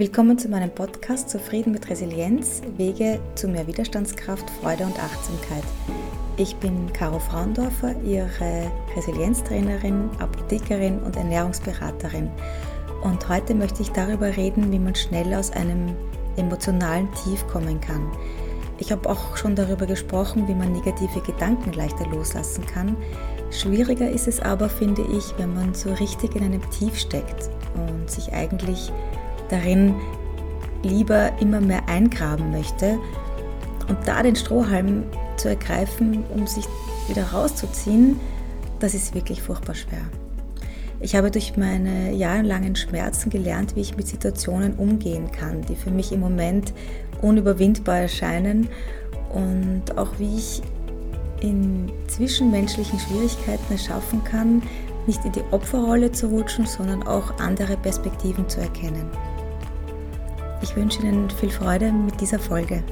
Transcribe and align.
Willkommen 0.00 0.38
zu 0.38 0.48
meinem 0.48 0.70
Podcast 0.70 1.28
Zufrieden 1.28 1.72
mit 1.72 1.90
Resilienz, 1.90 2.62
Wege 2.78 3.20
zu 3.34 3.48
mehr 3.48 3.66
Widerstandskraft, 3.66 4.48
Freude 4.48 4.84
und 4.84 4.98
Achtsamkeit. 4.98 5.62
Ich 6.38 6.56
bin 6.56 6.90
Caro 6.94 7.18
Fraundorfer, 7.18 7.94
Ihre 8.02 8.72
Resilienztrainerin, 8.96 10.08
Apothekerin 10.18 11.00
und 11.00 11.16
Ernährungsberaterin. 11.16 12.30
Und 13.02 13.28
heute 13.28 13.54
möchte 13.54 13.82
ich 13.82 13.90
darüber 13.90 14.34
reden, 14.34 14.72
wie 14.72 14.78
man 14.78 14.94
schnell 14.94 15.34
aus 15.34 15.50
einem 15.50 15.94
emotionalen 16.38 17.06
Tief 17.22 17.46
kommen 17.48 17.78
kann. 17.78 18.10
Ich 18.78 18.90
habe 18.90 19.06
auch 19.06 19.36
schon 19.36 19.54
darüber 19.54 19.84
gesprochen, 19.84 20.48
wie 20.48 20.54
man 20.54 20.72
negative 20.72 21.20
Gedanken 21.20 21.74
leichter 21.74 22.06
loslassen 22.06 22.64
kann. 22.64 22.96
Schwieriger 23.50 24.08
ist 24.10 24.28
es 24.28 24.40
aber, 24.40 24.70
finde 24.70 25.02
ich, 25.14 25.34
wenn 25.36 25.52
man 25.52 25.74
so 25.74 25.92
richtig 25.92 26.36
in 26.36 26.44
einem 26.44 26.70
Tief 26.70 26.98
steckt 26.98 27.50
und 27.74 28.10
sich 28.10 28.32
eigentlich 28.32 28.90
darin 29.50 29.94
lieber 30.82 31.30
immer 31.40 31.60
mehr 31.60 31.88
eingraben 31.88 32.50
möchte 32.50 32.98
und 33.88 33.98
da 34.06 34.22
den 34.22 34.36
Strohhalm 34.36 35.04
zu 35.36 35.48
ergreifen, 35.48 36.24
um 36.34 36.46
sich 36.46 36.64
wieder 37.08 37.24
rauszuziehen, 37.24 38.18
das 38.78 38.94
ist 38.94 39.14
wirklich 39.14 39.42
furchtbar 39.42 39.74
schwer. 39.74 40.02
Ich 41.02 41.16
habe 41.16 41.30
durch 41.30 41.56
meine 41.56 42.12
jahrelangen 42.12 42.76
Schmerzen 42.76 43.30
gelernt, 43.30 43.74
wie 43.74 43.80
ich 43.80 43.96
mit 43.96 44.06
Situationen 44.06 44.74
umgehen 44.74 45.32
kann, 45.32 45.62
die 45.62 45.74
für 45.74 45.90
mich 45.90 46.12
im 46.12 46.20
Moment 46.20 46.74
unüberwindbar 47.22 48.00
erscheinen 48.00 48.68
und 49.32 49.96
auch 49.96 50.18
wie 50.18 50.36
ich 50.36 50.62
in 51.40 51.90
zwischenmenschlichen 52.06 52.98
Schwierigkeiten 52.98 53.74
es 53.74 53.86
schaffen 53.86 54.22
kann, 54.24 54.62
nicht 55.06 55.24
in 55.24 55.32
die 55.32 55.42
Opferrolle 55.50 56.12
zu 56.12 56.26
rutschen, 56.26 56.66
sondern 56.66 57.02
auch 57.02 57.38
andere 57.38 57.78
Perspektiven 57.78 58.46
zu 58.48 58.60
erkennen. 58.60 59.10
Ich 60.62 60.76
wünsche 60.76 61.02
Ihnen 61.02 61.30
viel 61.30 61.50
Freude 61.50 61.90
mit 61.90 62.20
dieser 62.20 62.38
Folge. 62.38 62.82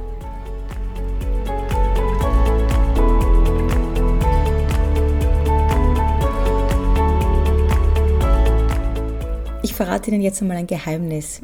Ich 9.63 9.75
verrate 9.75 10.11
Ihnen 10.11 10.23
jetzt 10.23 10.41
einmal 10.41 10.57
ein 10.57 10.67
Geheimnis. 10.67 11.43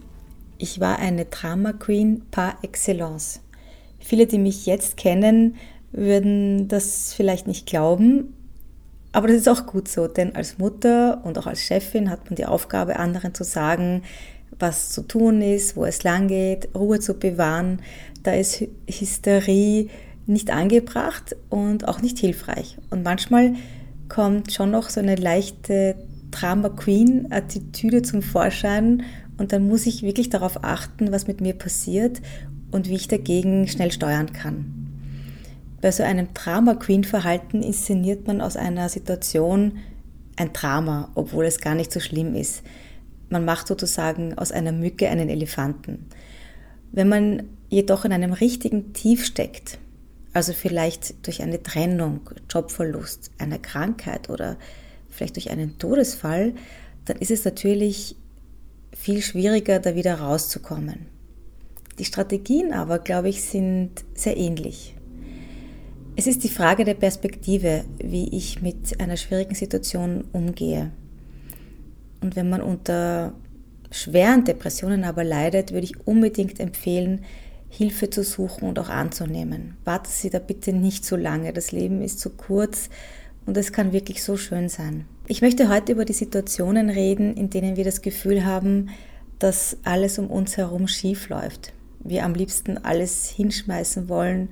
Ich 0.58 0.80
war 0.80 0.98
eine 0.98 1.26
Drama 1.26 1.72
Queen 1.72 2.22
par 2.30 2.56
excellence. 2.62 3.40
Viele, 4.00 4.26
die 4.26 4.38
mich 4.38 4.66
jetzt 4.66 4.96
kennen, 4.96 5.56
würden 5.92 6.68
das 6.68 7.12
vielleicht 7.12 7.46
nicht 7.46 7.66
glauben, 7.66 8.34
aber 9.14 9.28
das 9.28 9.36
ist 9.36 9.48
auch 9.48 9.66
gut 9.66 9.86
so, 9.86 10.08
denn 10.08 10.34
als 10.34 10.58
Mutter 10.58 11.20
und 11.22 11.38
auch 11.38 11.46
als 11.46 11.60
Chefin 11.60 12.10
hat 12.10 12.24
man 12.24 12.34
die 12.34 12.46
Aufgabe, 12.46 12.96
anderen 12.96 13.32
zu 13.32 13.44
sagen, 13.44 14.02
was 14.58 14.90
zu 14.90 15.02
tun 15.02 15.42
ist, 15.42 15.76
wo 15.76 15.84
es 15.84 16.02
lang 16.02 16.28
geht, 16.28 16.68
Ruhe 16.74 17.00
zu 17.00 17.14
bewahren. 17.14 17.80
Da 18.22 18.32
ist 18.32 18.64
Hysterie 18.88 19.88
nicht 20.26 20.50
angebracht 20.50 21.36
und 21.50 21.86
auch 21.88 22.00
nicht 22.00 22.18
hilfreich. 22.18 22.78
Und 22.90 23.02
manchmal 23.02 23.54
kommt 24.08 24.52
schon 24.52 24.70
noch 24.70 24.88
so 24.88 25.00
eine 25.00 25.16
leichte 25.16 25.96
Drama 26.30 26.68
Queen 26.70 27.28
Attitüde 27.30 28.02
zum 28.02 28.22
Vorschein 28.22 29.04
und 29.38 29.52
dann 29.52 29.68
muss 29.68 29.86
ich 29.86 30.02
wirklich 30.02 30.30
darauf 30.30 30.64
achten, 30.64 31.12
was 31.12 31.26
mit 31.26 31.40
mir 31.40 31.54
passiert 31.54 32.20
und 32.70 32.88
wie 32.88 32.94
ich 32.94 33.08
dagegen 33.08 33.68
schnell 33.68 33.92
steuern 33.92 34.32
kann. 34.32 34.84
Bei 35.80 35.92
so 35.92 36.02
einem 36.02 36.28
Drama 36.34 36.74
Queen 36.74 37.04
Verhalten 37.04 37.62
inszeniert 37.62 38.26
man 38.26 38.40
aus 38.40 38.56
einer 38.56 38.88
Situation 38.88 39.78
ein 40.36 40.52
Drama, 40.52 41.10
obwohl 41.14 41.44
es 41.44 41.60
gar 41.60 41.74
nicht 41.74 41.92
so 41.92 42.00
schlimm 42.00 42.34
ist. 42.34 42.62
Man 43.28 43.44
macht 43.44 43.66
sozusagen 43.66 44.36
aus 44.38 44.52
einer 44.52 44.72
Mücke 44.72 45.08
einen 45.08 45.28
Elefanten. 45.28 46.06
Wenn 46.92 47.08
man 47.08 47.44
jedoch 47.68 48.04
in 48.04 48.12
einem 48.12 48.32
richtigen 48.32 48.92
Tief 48.92 49.24
steckt, 49.24 49.78
also 50.32 50.52
vielleicht 50.52 51.26
durch 51.26 51.42
eine 51.42 51.62
Trennung, 51.62 52.20
Jobverlust, 52.50 53.30
eine 53.38 53.58
Krankheit 53.58 54.28
oder 54.30 54.56
vielleicht 55.08 55.36
durch 55.36 55.50
einen 55.50 55.78
Todesfall, 55.78 56.54
dann 57.04 57.18
ist 57.18 57.30
es 57.30 57.44
natürlich 57.44 58.16
viel 58.92 59.22
schwieriger, 59.22 59.78
da 59.78 59.94
wieder 59.94 60.14
rauszukommen. 60.20 61.06
Die 61.98 62.04
Strategien 62.04 62.72
aber, 62.72 62.98
glaube 62.98 63.28
ich, 63.28 63.42
sind 63.42 64.04
sehr 64.14 64.36
ähnlich. 64.36 64.94
Es 66.16 66.26
ist 66.26 66.44
die 66.44 66.48
Frage 66.48 66.84
der 66.84 66.94
Perspektive, 66.94 67.84
wie 67.98 68.36
ich 68.36 68.62
mit 68.62 69.00
einer 69.00 69.16
schwierigen 69.16 69.54
Situation 69.54 70.24
umgehe. 70.32 70.92
Und 72.24 72.36
wenn 72.36 72.48
man 72.48 72.62
unter 72.62 73.34
schweren 73.90 74.46
Depressionen 74.46 75.04
aber 75.04 75.24
leidet, 75.24 75.72
würde 75.72 75.84
ich 75.84 76.06
unbedingt 76.06 76.58
empfehlen, 76.58 77.22
Hilfe 77.68 78.08
zu 78.08 78.24
suchen 78.24 78.66
und 78.66 78.78
auch 78.78 78.88
anzunehmen. 78.88 79.76
Warten 79.84 80.08
Sie 80.08 80.30
da 80.30 80.38
bitte 80.38 80.72
nicht 80.72 81.04
zu 81.04 81.16
lange. 81.16 81.52
Das 81.52 81.70
Leben 81.70 82.00
ist 82.00 82.20
zu 82.20 82.30
kurz 82.30 82.88
und 83.44 83.58
es 83.58 83.74
kann 83.74 83.92
wirklich 83.92 84.22
so 84.22 84.38
schön 84.38 84.70
sein. 84.70 85.04
Ich 85.26 85.42
möchte 85.42 85.68
heute 85.68 85.92
über 85.92 86.06
die 86.06 86.14
Situationen 86.14 86.88
reden, 86.88 87.36
in 87.36 87.50
denen 87.50 87.76
wir 87.76 87.84
das 87.84 88.00
Gefühl 88.00 88.46
haben, 88.46 88.88
dass 89.38 89.76
alles 89.84 90.18
um 90.18 90.28
uns 90.28 90.56
herum 90.56 90.88
schief 90.88 91.28
läuft. 91.28 91.74
Wir 92.02 92.24
am 92.24 92.32
liebsten 92.32 92.78
alles 92.78 93.28
hinschmeißen 93.28 94.08
wollen 94.08 94.48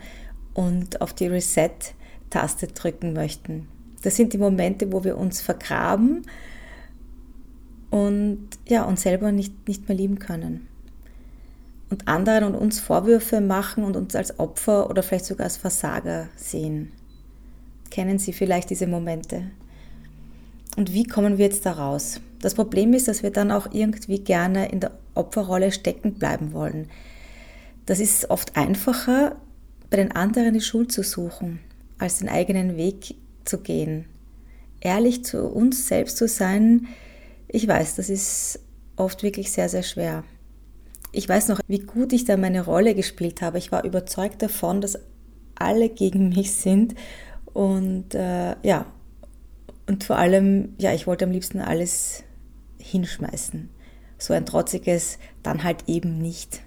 und 0.52 1.00
auf 1.00 1.14
die 1.14 1.26
Reset-Taste 1.26 2.66
drücken 2.66 3.14
möchten. 3.14 3.66
Das 4.02 4.16
sind 4.16 4.34
die 4.34 4.38
Momente, 4.38 4.92
wo 4.92 5.04
wir 5.04 5.16
uns 5.16 5.40
vergraben 5.40 6.26
und 7.92 8.48
ja, 8.66 8.84
uns 8.84 9.02
selber 9.02 9.32
nicht, 9.32 9.68
nicht 9.68 9.86
mehr 9.86 9.96
lieben 9.96 10.18
können. 10.18 10.66
Und 11.90 12.08
anderen 12.08 12.44
und 12.44 12.54
uns 12.54 12.80
Vorwürfe 12.80 13.42
machen 13.42 13.84
und 13.84 13.96
uns 13.96 14.16
als 14.16 14.38
Opfer 14.38 14.88
oder 14.88 15.02
vielleicht 15.02 15.26
sogar 15.26 15.44
als 15.44 15.58
Versager 15.58 16.30
sehen. 16.34 16.90
Kennen 17.90 18.18
Sie 18.18 18.32
vielleicht 18.32 18.70
diese 18.70 18.86
Momente? 18.86 19.42
Und 20.78 20.94
wie 20.94 21.04
kommen 21.04 21.36
wir 21.36 21.44
jetzt 21.44 21.66
da 21.66 21.72
raus? 21.72 22.22
Das 22.40 22.54
Problem 22.54 22.94
ist, 22.94 23.08
dass 23.08 23.22
wir 23.22 23.30
dann 23.30 23.50
auch 23.50 23.68
irgendwie 23.72 24.20
gerne 24.20 24.72
in 24.72 24.80
der 24.80 24.92
Opferrolle 25.14 25.70
stecken 25.70 26.14
bleiben 26.14 26.54
wollen. 26.54 26.88
Das 27.84 28.00
ist 28.00 28.30
oft 28.30 28.56
einfacher, 28.56 29.36
bei 29.90 29.98
den 29.98 30.12
anderen 30.12 30.54
die 30.54 30.62
Schuld 30.62 30.92
zu 30.92 31.02
suchen, 31.02 31.58
als 31.98 32.20
den 32.20 32.30
eigenen 32.30 32.78
Weg 32.78 33.16
zu 33.44 33.58
gehen. 33.58 34.06
Ehrlich 34.80 35.26
zu 35.26 35.46
uns 35.46 35.88
selbst 35.88 36.16
zu 36.16 36.26
sein, 36.26 36.88
ich 37.52 37.68
weiß, 37.68 37.96
das 37.96 38.08
ist 38.08 38.60
oft 38.96 39.22
wirklich 39.22 39.52
sehr, 39.52 39.68
sehr 39.68 39.82
schwer. 39.82 40.24
Ich 41.12 41.28
weiß 41.28 41.48
noch, 41.48 41.60
wie 41.68 41.80
gut 41.80 42.14
ich 42.14 42.24
da 42.24 42.38
meine 42.38 42.64
Rolle 42.64 42.94
gespielt 42.94 43.42
habe. 43.42 43.58
Ich 43.58 43.70
war 43.70 43.84
überzeugt 43.84 44.40
davon, 44.40 44.80
dass 44.80 44.98
alle 45.54 45.90
gegen 45.90 46.28
mich 46.34 46.52
sind. 46.52 46.94
Und 47.52 48.14
äh, 48.14 48.56
ja, 48.62 48.86
und 49.86 50.04
vor 50.04 50.16
allem, 50.16 50.74
ja, 50.78 50.94
ich 50.94 51.06
wollte 51.06 51.26
am 51.26 51.30
liebsten 51.30 51.60
alles 51.60 52.24
hinschmeißen. 52.78 53.68
So 54.16 54.32
ein 54.32 54.46
trotziges, 54.46 55.18
dann 55.42 55.62
halt 55.62 55.88
eben 55.88 56.18
nicht. 56.18 56.62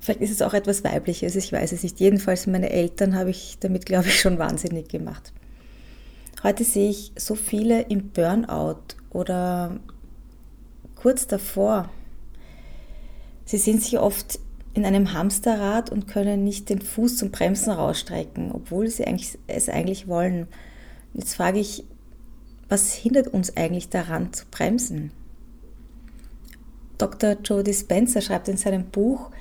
Vielleicht 0.00 0.20
ist 0.20 0.32
es 0.32 0.42
auch 0.42 0.52
etwas 0.52 0.84
Weibliches, 0.84 1.34
ich 1.34 1.50
weiß 1.50 1.72
es 1.72 1.82
nicht. 1.82 1.98
Jedenfalls 1.98 2.46
meine 2.46 2.70
Eltern 2.70 3.16
habe 3.16 3.30
ich 3.30 3.56
damit, 3.58 3.86
glaube 3.86 4.08
ich, 4.08 4.20
schon 4.20 4.38
wahnsinnig 4.38 4.88
gemacht. 4.88 5.32
Heute 6.46 6.62
sehe 6.62 6.90
ich 6.90 7.10
so 7.16 7.34
viele 7.34 7.80
im 7.88 8.10
Burnout 8.10 8.94
oder 9.10 9.80
kurz 10.94 11.26
davor. 11.26 11.90
Sie 13.44 13.56
sehen 13.56 13.80
sich 13.80 13.98
oft 13.98 14.38
in 14.72 14.86
einem 14.86 15.12
Hamsterrad 15.12 15.90
und 15.90 16.06
können 16.06 16.44
nicht 16.44 16.70
den 16.70 16.80
Fuß 16.80 17.16
zum 17.16 17.32
Bremsen 17.32 17.72
rausstrecken, 17.72 18.52
obwohl 18.52 18.86
sie 18.86 19.08
eigentlich, 19.08 19.36
es 19.48 19.68
eigentlich 19.68 20.06
wollen. 20.06 20.46
Jetzt 21.14 21.34
frage 21.34 21.58
ich, 21.58 21.82
was 22.68 22.92
hindert 22.92 23.26
uns 23.26 23.56
eigentlich 23.56 23.88
daran 23.88 24.32
zu 24.32 24.44
bremsen? 24.48 25.10
Dr. 26.96 27.38
Joe 27.42 27.64
Dispenza 27.64 28.20
schreibt 28.20 28.46
in 28.46 28.56
seinem 28.56 28.84
Buch 28.84 29.32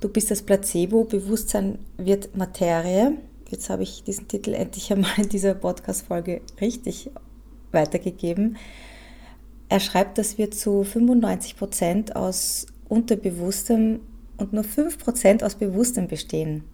Du 0.00 0.08
bist 0.08 0.30
das 0.30 0.40
Placebo, 0.40 1.04
Bewusstsein 1.04 1.78
wird 1.98 2.34
Materie. 2.34 3.18
Jetzt 3.54 3.70
habe 3.70 3.84
ich 3.84 4.02
diesen 4.02 4.26
Titel 4.26 4.52
endlich 4.52 4.92
einmal 4.92 5.12
in 5.16 5.28
dieser 5.28 5.54
Podcast-Folge 5.54 6.40
richtig 6.60 7.08
weitergegeben. 7.70 8.56
Er 9.68 9.78
schreibt, 9.78 10.18
dass 10.18 10.38
wir 10.38 10.50
zu 10.50 10.82
95 10.82 11.56
Prozent 11.56 12.16
aus 12.16 12.66
Unterbewusstem 12.88 14.00
und 14.38 14.52
nur 14.52 14.64
5 14.64 14.98
Prozent 14.98 15.44
aus 15.44 15.54
Bewusstem 15.54 16.08
bestehen. 16.08 16.64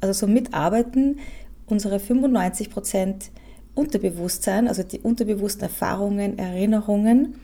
Also 0.00 0.26
somit 0.26 0.54
arbeiten 0.54 1.18
unsere 1.66 1.98
95 1.98 2.70
Prozent 2.70 3.32
Unterbewusstsein, 3.74 4.68
also 4.68 4.84
die 4.84 5.00
unterbewussten 5.00 5.64
Erfahrungen, 5.64 6.38
Erinnerungen, 6.38 7.34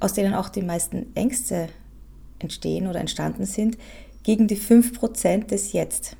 aus 0.00 0.14
denen 0.14 0.32
auch 0.32 0.48
die 0.48 0.62
meisten 0.62 1.14
Ängste 1.14 1.68
entstehen 2.38 2.86
oder 2.86 3.00
entstanden 3.00 3.44
sind, 3.44 3.76
gegen 4.22 4.46
die 4.48 4.56
5 4.56 4.98
Prozent 4.98 5.50
des 5.50 5.74
Jetzt, 5.74 6.16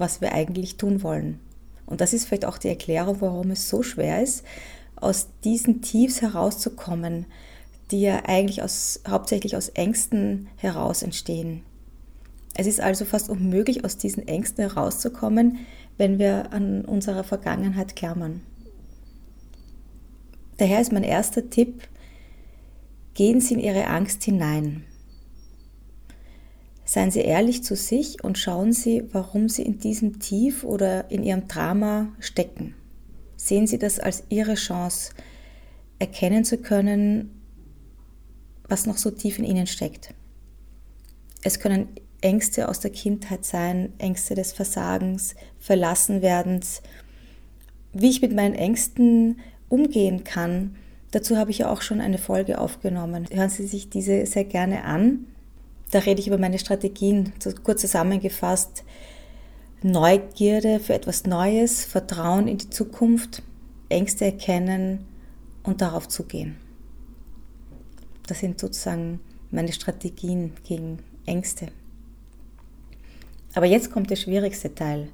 was 0.00 0.20
wir 0.20 0.32
eigentlich 0.32 0.76
tun 0.76 1.02
wollen. 1.02 1.40
Und 1.86 2.00
das 2.00 2.12
ist 2.12 2.26
vielleicht 2.26 2.44
auch 2.44 2.58
die 2.58 2.68
Erklärung, 2.68 3.20
warum 3.20 3.50
es 3.50 3.68
so 3.68 3.82
schwer 3.82 4.22
ist, 4.22 4.44
aus 4.96 5.28
diesen 5.44 5.82
Tiefs 5.82 6.22
herauszukommen. 6.22 7.26
die 7.90 8.00
ja 8.00 8.24
eigentlich 8.26 8.62
aus, 8.62 9.00
hauptsächlich 9.08 9.56
aus 9.56 9.68
Ängsten 9.68 10.48
heraus 10.56 11.02
entstehen. 11.02 11.62
Es 12.54 12.66
ist 12.66 12.80
also 12.80 13.04
fast 13.04 13.28
unmöglich, 13.28 13.84
aus 13.84 13.96
diesen 13.96 14.26
Ängsten 14.26 14.68
herauszukommen, 14.68 15.58
wenn 15.96 16.18
wir 16.18 16.52
an 16.52 16.84
unserer 16.84 17.22
Vergangenheit 17.22 17.94
klammern. 17.94 18.40
Daher 20.56 20.80
ist 20.80 20.92
mein 20.92 21.04
erster 21.04 21.48
Tipp, 21.50 21.86
gehen 23.14 23.40
Sie 23.40 23.54
in 23.54 23.60
Ihre 23.60 23.86
Angst 23.86 24.24
hinein. 24.24 24.84
Seien 26.88 27.10
Sie 27.10 27.20
ehrlich 27.20 27.64
zu 27.64 27.74
sich 27.74 28.22
und 28.22 28.38
schauen 28.38 28.72
Sie, 28.72 29.02
warum 29.12 29.48
Sie 29.48 29.62
in 29.62 29.80
diesem 29.80 30.20
Tief 30.20 30.62
oder 30.62 31.10
in 31.10 31.24
Ihrem 31.24 31.48
Drama 31.48 32.12
stecken. 32.20 32.76
Sehen 33.36 33.66
Sie 33.66 33.76
das 33.76 33.98
als 33.98 34.22
Ihre 34.28 34.54
Chance, 34.54 35.12
erkennen 35.98 36.44
zu 36.44 36.58
können, 36.58 37.42
was 38.68 38.86
noch 38.86 38.98
so 38.98 39.10
tief 39.10 39.40
in 39.40 39.44
Ihnen 39.44 39.66
steckt. 39.66 40.14
Es 41.42 41.58
können 41.58 41.88
Ängste 42.20 42.68
aus 42.68 42.78
der 42.78 42.92
Kindheit 42.92 43.44
sein, 43.44 43.92
Ängste 43.98 44.36
des 44.36 44.52
Versagens, 44.52 45.34
Verlassenwerdens. 45.58 46.82
Wie 47.92 48.10
ich 48.10 48.22
mit 48.22 48.32
meinen 48.32 48.54
Ängsten 48.54 49.40
umgehen 49.68 50.22
kann, 50.22 50.76
dazu 51.10 51.36
habe 51.36 51.50
ich 51.50 51.58
ja 51.58 51.70
auch 51.70 51.82
schon 51.82 52.00
eine 52.00 52.18
Folge 52.18 52.60
aufgenommen. 52.60 53.26
Hören 53.28 53.50
Sie 53.50 53.66
sich 53.66 53.90
diese 53.90 54.24
sehr 54.26 54.44
gerne 54.44 54.84
an. 54.84 55.26
Da 55.90 56.00
rede 56.00 56.20
ich 56.20 56.26
über 56.26 56.38
meine 56.38 56.58
Strategien, 56.58 57.32
kurz 57.62 57.80
zusammengefasst. 57.80 58.84
Neugierde 59.82 60.80
für 60.80 60.94
etwas 60.94 61.24
Neues, 61.24 61.84
Vertrauen 61.84 62.48
in 62.48 62.58
die 62.58 62.70
Zukunft, 62.70 63.42
Ängste 63.88 64.24
erkennen 64.24 65.06
und 65.62 65.80
darauf 65.80 66.08
zugehen. 66.08 66.56
Das 68.26 68.40
sind 68.40 68.58
sozusagen 68.58 69.20
meine 69.50 69.72
Strategien 69.72 70.52
gegen 70.64 70.98
Ängste. 71.24 71.68
Aber 73.54 73.66
jetzt 73.66 73.90
kommt 73.90 74.10
der 74.10 74.16
schwierigste 74.16 74.74
Teil. 74.74 75.08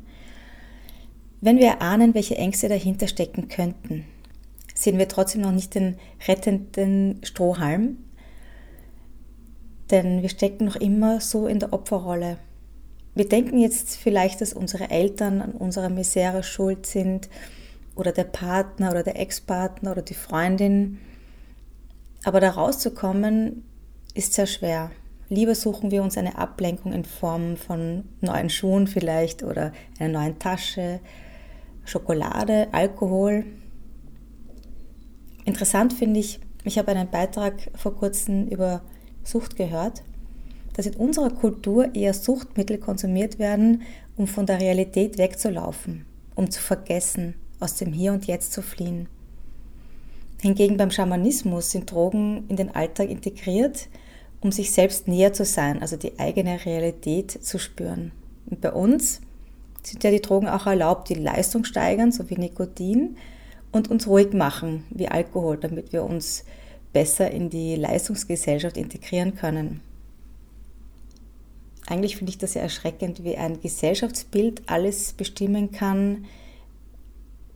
Wenn 1.40 1.58
wir 1.58 1.82
ahnen, 1.82 2.14
welche 2.14 2.36
Ängste 2.36 2.68
dahinter 2.68 3.08
stecken 3.08 3.48
könnten, 3.48 4.04
sehen 4.74 4.98
wir 4.98 5.08
trotzdem 5.08 5.42
noch 5.42 5.52
nicht 5.52 5.74
den 5.74 5.96
rettenden 6.26 7.20
Strohhalm, 7.24 7.98
denn 9.92 10.22
wir 10.22 10.30
stecken 10.30 10.64
noch 10.64 10.76
immer 10.76 11.20
so 11.20 11.46
in 11.46 11.60
der 11.60 11.72
Opferrolle. 11.72 12.38
Wir 13.14 13.28
denken 13.28 13.58
jetzt 13.58 13.96
vielleicht, 13.96 14.40
dass 14.40 14.54
unsere 14.54 14.90
Eltern 14.90 15.42
an 15.42 15.52
unserer 15.52 15.90
Misere 15.90 16.42
schuld 16.42 16.86
sind 16.86 17.28
oder 17.94 18.10
der 18.10 18.24
Partner 18.24 18.90
oder 18.90 19.02
der 19.02 19.20
Ex-Partner 19.20 19.92
oder 19.92 20.02
die 20.02 20.14
Freundin. 20.14 20.98
Aber 22.24 22.40
da 22.40 22.50
rauszukommen 22.50 23.64
ist 24.14 24.32
sehr 24.32 24.46
schwer. 24.46 24.90
Lieber 25.28 25.54
suchen 25.54 25.90
wir 25.90 26.02
uns 26.02 26.16
eine 26.16 26.38
Ablenkung 26.38 26.92
in 26.92 27.04
Form 27.04 27.56
von 27.56 28.04
neuen 28.20 28.50
Schuhen 28.50 28.86
vielleicht 28.86 29.42
oder 29.42 29.72
einer 29.98 30.20
neuen 30.20 30.38
Tasche, 30.38 31.00
Schokolade, 31.84 32.68
Alkohol. 32.72 33.44
Interessant 35.44 35.92
finde 35.92 36.20
ich, 36.20 36.40
ich 36.64 36.78
habe 36.78 36.92
einen 36.92 37.10
Beitrag 37.10 37.70
vor 37.74 37.94
kurzem 37.96 38.46
über 38.46 38.82
Sucht 39.24 39.56
gehört, 39.56 40.02
dass 40.74 40.86
in 40.86 40.96
unserer 40.96 41.30
Kultur 41.30 41.94
eher 41.94 42.14
Suchtmittel 42.14 42.78
konsumiert 42.78 43.38
werden, 43.38 43.82
um 44.16 44.26
von 44.26 44.46
der 44.46 44.60
Realität 44.60 45.18
wegzulaufen, 45.18 46.06
um 46.34 46.50
zu 46.50 46.60
vergessen, 46.60 47.34
aus 47.60 47.76
dem 47.76 47.92
Hier 47.92 48.12
und 48.12 48.26
Jetzt 48.26 48.52
zu 48.52 48.62
fliehen. 48.62 49.08
Hingegen 50.40 50.76
beim 50.76 50.90
Schamanismus 50.90 51.70
sind 51.70 51.90
Drogen 51.90 52.44
in 52.48 52.56
den 52.56 52.74
Alltag 52.74 53.08
integriert, 53.10 53.88
um 54.40 54.50
sich 54.50 54.72
selbst 54.72 55.06
näher 55.06 55.32
zu 55.32 55.44
sein, 55.44 55.80
also 55.80 55.96
die 55.96 56.18
eigene 56.18 56.64
Realität 56.64 57.30
zu 57.30 57.58
spüren. 57.58 58.10
Und 58.50 58.60
bei 58.60 58.72
uns 58.72 59.20
sind 59.84 60.02
ja 60.02 60.10
die 60.10 60.20
Drogen 60.20 60.48
auch 60.48 60.66
erlaubt, 60.66 61.08
die 61.08 61.14
Leistung 61.14 61.64
steigern, 61.64 62.10
so 62.10 62.28
wie 62.28 62.36
Nikotin, 62.36 63.16
und 63.70 63.90
uns 63.90 64.06
ruhig 64.06 64.32
machen, 64.32 64.84
wie 64.90 65.08
Alkohol, 65.08 65.56
damit 65.58 65.92
wir 65.92 66.02
uns 66.04 66.44
besser 66.92 67.30
in 67.30 67.50
die 67.50 67.76
Leistungsgesellschaft 67.76 68.76
integrieren 68.76 69.34
können. 69.34 69.80
Eigentlich 71.86 72.16
finde 72.16 72.30
ich 72.30 72.38
das 72.38 72.54
ja 72.54 72.62
erschreckend, 72.62 73.24
wie 73.24 73.36
ein 73.36 73.60
Gesellschaftsbild 73.60 74.62
alles 74.66 75.12
bestimmen 75.12 75.72
kann, 75.72 76.26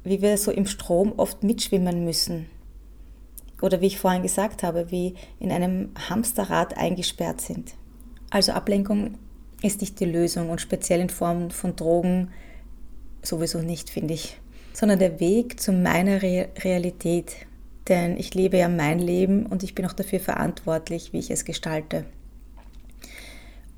wie 0.05 0.23
wir 0.23 0.37
so 0.37 0.51
im 0.51 0.67
Strom 0.67 1.15
oft 1.17 1.43
mitschwimmen 1.43 2.05
müssen. 2.05 2.47
Oder 3.63 3.81
wie 3.81 3.87
ich 3.87 3.99
vorhin 3.99 4.23
gesagt 4.23 4.63
habe, 4.63 4.91
wie 4.91 5.15
in 5.41 5.51
einem 5.51 5.91
Hamsterrad 6.09 6.77
eingesperrt 6.77 7.41
sind. 7.41 7.75
Also 8.31 8.53
Ablenkung 8.53 9.15
ist 9.63 9.81
nicht 9.81 9.99
die 10.01 10.05
Lösung 10.05 10.51
und 10.51 10.61
speziell 10.61 11.01
in 11.01 11.09
Form 11.09 11.51
von 11.51 11.75
Drogen 11.75 12.31
sowieso 13.23 13.63
nicht, 13.63 13.91
finde 13.91 14.15
ich, 14.15 14.39
sondern 14.73 14.99
der 14.99 15.21
Weg 15.21 15.61
zu 15.61 15.73
meiner 15.73 16.23
Re 16.23 16.49
Realität, 16.59 17.47
denn 17.89 18.17
ich 18.17 18.35
lebe 18.35 18.59
ja 18.59 18.69
mein 18.69 18.99
Leben 18.99 19.47
und 19.47 19.63
ich 19.63 19.75
bin 19.75 19.87
auch 19.87 19.93
dafür 19.93 20.21
verantwortlich, 20.21 21.13
wie 21.13 21.19
ich 21.19 21.31
es 21.31 21.45
gestalte. 21.45 22.05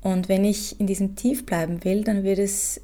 Und 0.01 0.29
wenn 0.29 0.45
ich 0.45 0.79
in 0.79 0.87
diesem 0.87 1.15
Tief 1.15 1.45
bleiben 1.45 1.83
will, 1.83 2.03
dann 2.03 2.23
wird 2.23 2.39
es 2.39 2.81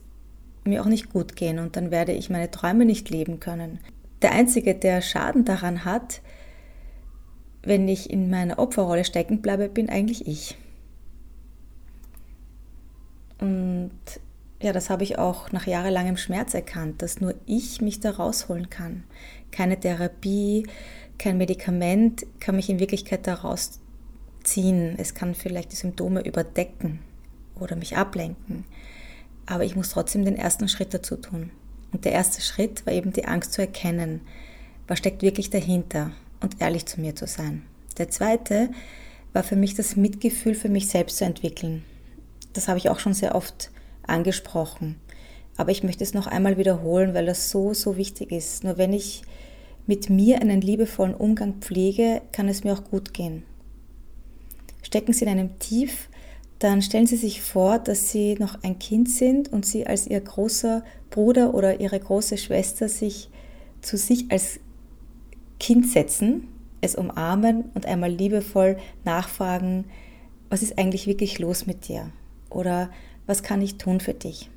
mir 0.65 0.81
auch 0.81 0.87
nicht 0.87 1.11
gut 1.11 1.35
gehen 1.35 1.59
und 1.59 1.75
dann 1.75 1.91
werde 1.91 2.11
ich 2.11 2.29
meine 2.29 2.51
Träume 2.51 2.85
nicht 2.85 3.09
leben 3.09 3.39
können. 3.39 3.79
Der 4.21 4.31
Einzige, 4.31 4.75
der 4.75 5.01
Schaden 5.01 5.45
daran 5.45 5.85
hat, 5.85 6.21
wenn 7.63 7.87
ich 7.87 8.09
in 8.09 8.29
meiner 8.29 8.59
Opferrolle 8.59 9.05
stecken 9.05 9.41
bleibe, 9.41 9.69
bin 9.69 9.89
eigentlich 9.89 10.27
ich. 10.27 10.57
Und 13.39 13.91
ja, 14.61 14.71
das 14.71 14.89
habe 14.89 15.03
ich 15.03 15.17
auch 15.17 15.51
nach 15.51 15.67
jahrelangem 15.67 16.17
Schmerz 16.17 16.53
erkannt, 16.53 17.01
dass 17.01 17.21
nur 17.21 17.35
ich 17.45 17.81
mich 17.81 17.99
da 17.99 18.11
rausholen 18.11 18.69
kann. 18.69 19.03
Keine 19.51 19.79
Therapie, 19.79 20.65
kein 21.17 21.37
Medikament 21.37 22.25
kann 22.39 22.55
mich 22.55 22.69
in 22.69 22.79
Wirklichkeit 22.79 23.27
daraus 23.27 23.79
ziehen. 24.43 24.95
Es 24.97 25.13
kann 25.13 25.35
vielleicht 25.35 25.71
die 25.71 25.77
Symptome 25.77 26.21
überdecken 26.21 26.99
oder 27.59 27.75
mich 27.75 27.97
ablenken. 27.97 28.65
Aber 29.45 29.63
ich 29.63 29.75
muss 29.75 29.89
trotzdem 29.89 30.25
den 30.25 30.37
ersten 30.37 30.67
Schritt 30.67 30.93
dazu 30.93 31.17
tun. 31.17 31.51
Und 31.91 32.05
der 32.05 32.11
erste 32.11 32.41
Schritt 32.41 32.85
war 32.85 32.93
eben 32.93 33.13
die 33.13 33.25
Angst 33.25 33.53
zu 33.53 33.61
erkennen. 33.61 34.21
Was 34.87 34.99
steckt 34.99 35.21
wirklich 35.21 35.49
dahinter? 35.49 36.11
Und 36.41 36.61
ehrlich 36.61 36.85
zu 36.85 36.99
mir 36.99 37.15
zu 37.15 37.27
sein. 37.27 37.63
Der 37.97 38.09
zweite 38.09 38.69
war 39.33 39.43
für 39.43 39.55
mich 39.55 39.73
das 39.73 39.95
Mitgefühl 39.95 40.55
für 40.55 40.69
mich 40.69 40.89
selbst 40.89 41.17
zu 41.17 41.25
entwickeln. 41.25 41.83
Das 42.53 42.67
habe 42.67 42.77
ich 42.77 42.89
auch 42.89 42.99
schon 42.99 43.13
sehr 43.13 43.35
oft 43.35 43.71
angesprochen. 44.05 44.95
Aber 45.57 45.71
ich 45.71 45.83
möchte 45.83 46.03
es 46.03 46.13
noch 46.13 46.27
einmal 46.27 46.57
wiederholen, 46.57 47.13
weil 47.13 47.25
das 47.25 47.49
so, 47.49 47.73
so 47.73 47.97
wichtig 47.97 48.31
ist. 48.31 48.63
Nur 48.63 48.77
wenn 48.77 48.93
ich 48.93 49.23
mit 49.87 50.09
mir 50.09 50.41
einen 50.41 50.61
liebevollen 50.61 51.13
Umgang 51.13 51.55
pflege, 51.61 52.21
kann 52.31 52.47
es 52.47 52.63
mir 52.63 52.73
auch 52.73 52.83
gut 52.83 53.13
gehen. 53.13 53.43
Stecken 54.81 55.13
Sie 55.13 55.25
in 55.25 55.31
einem 55.31 55.59
Tief, 55.59 56.09
dann 56.59 56.81
stellen 56.81 57.07
Sie 57.07 57.17
sich 57.17 57.41
vor, 57.41 57.79
dass 57.79 58.09
Sie 58.09 58.35
noch 58.35 58.63
ein 58.63 58.79
Kind 58.79 59.09
sind 59.09 59.51
und 59.51 59.65
Sie 59.65 59.85
als 59.85 60.07
Ihr 60.07 60.21
großer 60.21 60.83
Bruder 61.09 61.53
oder 61.53 61.79
Ihre 61.79 61.99
große 61.99 62.37
Schwester 62.37 62.87
sich 62.87 63.29
zu 63.81 63.97
sich 63.97 64.31
als 64.31 64.59
Kind 65.59 65.87
setzen, 65.89 66.47
es 66.81 66.95
umarmen 66.95 67.65
und 67.73 67.85
einmal 67.85 68.11
liebevoll 68.11 68.77
nachfragen, 69.03 69.85
was 70.49 70.61
ist 70.61 70.77
eigentlich 70.77 71.07
wirklich 71.07 71.39
los 71.39 71.65
mit 71.65 71.87
dir? 71.87 72.11
Oder 72.49 72.89
was 73.25 73.43
kann 73.43 73.61
ich 73.61 73.77
tun 73.77 73.99
für 73.99 74.13
dich? 74.13 74.49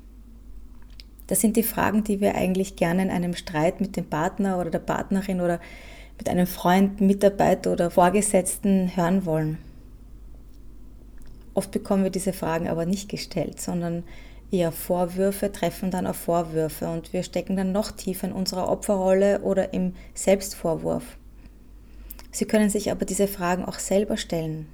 Das 1.29 1.41
sind 1.41 1.57
die 1.57 1.63
Fragen, 1.63 2.03
die 2.03 2.21
wir 2.21 2.33
eigentlich 2.33 2.75
gerne 2.75 3.03
in 3.03 3.11
einem 3.11 3.35
Streit 3.35 3.81
mit 3.81 3.95
dem 3.95 4.05
Partner 4.09 4.59
oder 4.59 4.71
der 4.71 4.79
Partnerin 4.79 5.41
oder 5.41 5.59
mit 6.17 6.27
einem 6.27 6.47
Freund, 6.47 7.01
Mitarbeiter 7.01 7.71
oder 7.71 7.91
Vorgesetzten 7.91 8.95
hören 8.95 9.27
wollen. 9.27 9.59
Oft 11.53 11.69
bekommen 11.69 12.03
wir 12.03 12.09
diese 12.09 12.33
Fragen 12.33 12.67
aber 12.67 12.87
nicht 12.87 13.09
gestellt, 13.09 13.61
sondern 13.61 14.05
eher 14.49 14.71
Vorwürfe 14.71 15.51
treffen 15.51 15.91
dann 15.91 16.07
auf 16.07 16.15
Vorwürfe 16.15 16.89
und 16.89 17.13
wir 17.13 17.21
stecken 17.21 17.55
dann 17.55 17.71
noch 17.71 17.91
tiefer 17.91 18.25
in 18.25 18.33
unserer 18.33 18.67
Opferrolle 18.67 19.41
oder 19.41 19.71
im 19.71 19.93
Selbstvorwurf. 20.15 21.03
Sie 22.31 22.45
können 22.45 22.71
sich 22.71 22.89
aber 22.89 23.05
diese 23.05 23.27
Fragen 23.27 23.65
auch 23.65 23.77
selber 23.77 24.17
stellen. 24.17 24.65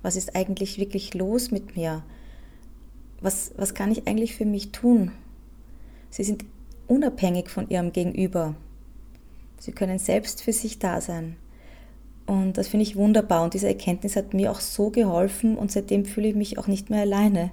Was 0.00 0.16
ist 0.16 0.34
eigentlich 0.34 0.78
wirklich 0.78 1.12
los 1.12 1.50
mit 1.50 1.76
mir? 1.76 2.02
Was, 3.20 3.52
was 3.58 3.74
kann 3.74 3.92
ich 3.92 4.08
eigentlich 4.08 4.36
für 4.36 4.46
mich 4.46 4.72
tun? 4.72 5.12
Sie 6.10 6.24
sind 6.24 6.44
unabhängig 6.86 7.50
von 7.50 7.68
ihrem 7.68 7.92
Gegenüber. 7.92 8.54
Sie 9.58 9.72
können 9.72 9.98
selbst 9.98 10.42
für 10.42 10.52
sich 10.52 10.78
da 10.78 11.00
sein. 11.00 11.36
Und 12.26 12.58
das 12.58 12.68
finde 12.68 12.82
ich 12.82 12.96
wunderbar. 12.96 13.42
Und 13.42 13.54
diese 13.54 13.68
Erkenntnis 13.68 14.16
hat 14.16 14.34
mir 14.34 14.50
auch 14.50 14.60
so 14.60 14.90
geholfen 14.90 15.56
und 15.56 15.72
seitdem 15.72 16.04
fühle 16.04 16.28
ich 16.28 16.34
mich 16.34 16.58
auch 16.58 16.66
nicht 16.66 16.90
mehr 16.90 17.00
alleine. 17.00 17.50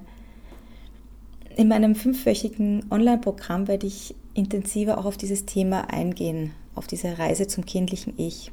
In 1.56 1.68
meinem 1.68 1.94
fünfwöchigen 1.94 2.84
Online-Programm 2.90 3.68
werde 3.68 3.86
ich 3.86 4.14
intensiver 4.34 4.98
auch 4.98 5.06
auf 5.06 5.16
dieses 5.16 5.46
Thema 5.46 5.90
eingehen, 5.90 6.52
auf 6.74 6.86
diese 6.86 7.18
Reise 7.18 7.46
zum 7.46 7.64
kindlichen 7.64 8.12
Ich. 8.18 8.52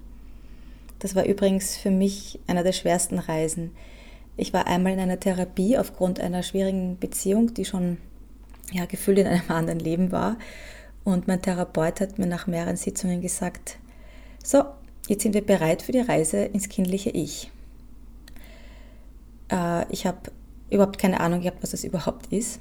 Das 1.00 1.14
war 1.14 1.26
übrigens 1.26 1.76
für 1.76 1.92
mich 1.92 2.40
einer 2.48 2.64
der 2.64 2.72
schwersten 2.72 3.20
Reisen. 3.20 3.72
Ich 4.38 4.54
war 4.54 4.68
einmal 4.68 4.94
in 4.94 5.00
einer 5.00 5.20
Therapie 5.20 5.78
aufgrund 5.78 6.22
einer 6.22 6.44
schwierigen 6.44 6.98
Beziehung, 6.98 7.54
die 7.54 7.66
schon 7.66 7.98
ja, 8.74 8.86
gefühlt 8.86 9.20
in 9.20 9.28
einem 9.28 9.50
anderen 9.50 9.80
Leben 9.80 10.12
war. 10.12 10.38
Und 11.04 11.28
mein 11.28 11.42
Therapeut 11.42 12.02
hat 12.02 12.18
mir 12.18 12.28
nach 12.28 12.48
mehreren 12.48 12.78
Sitzungen 12.78 13.22
gesagt, 13.22 13.78
so, 14.44 14.64
jetzt 15.08 15.24
sind 15.24 15.34
wir 15.34 15.46
bereit 15.46 15.82
für 15.82 15.92
die 15.92 16.00
Reise 16.00 16.46
ins 16.46 16.70
kindliche 16.70 17.10
Ich. 17.12 17.52
Äh, 19.52 19.92
ich 19.92 20.06
habe 20.06 20.32
überhaupt 20.70 20.98
keine 20.98 21.20
Ahnung 21.20 21.42
gehabt, 21.42 21.62
was 21.62 21.72
das 21.72 21.84
überhaupt 21.84 22.28
ist. 22.28 22.60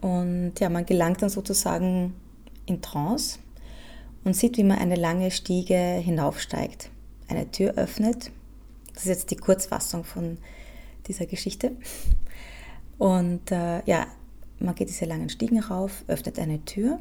Und 0.00 0.54
ja, 0.58 0.68
man 0.68 0.86
gelangt 0.86 1.22
dann 1.22 1.28
sozusagen 1.28 2.14
in 2.66 2.80
Trance 2.80 3.38
und 4.24 4.34
sieht, 4.34 4.56
wie 4.56 4.64
man 4.64 4.78
eine 4.78 4.96
lange 4.96 5.30
Stiege 5.30 5.74
hinaufsteigt, 5.74 6.90
eine 7.28 7.50
Tür 7.50 7.74
öffnet. 7.74 8.30
Das 8.94 9.04
ist 9.04 9.08
jetzt 9.08 9.30
die 9.30 9.36
Kurzfassung 9.36 10.04
von 10.04 10.38
dieser 11.06 11.26
Geschichte. 11.26 11.72
Und 12.98 13.50
äh, 13.50 13.82
ja, 13.86 14.06
man 14.60 14.74
geht 14.74 14.88
diese 14.88 15.06
langen 15.06 15.28
Stiegen 15.28 15.58
rauf, 15.58 16.04
öffnet 16.06 16.38
eine 16.38 16.64
Tür 16.64 17.00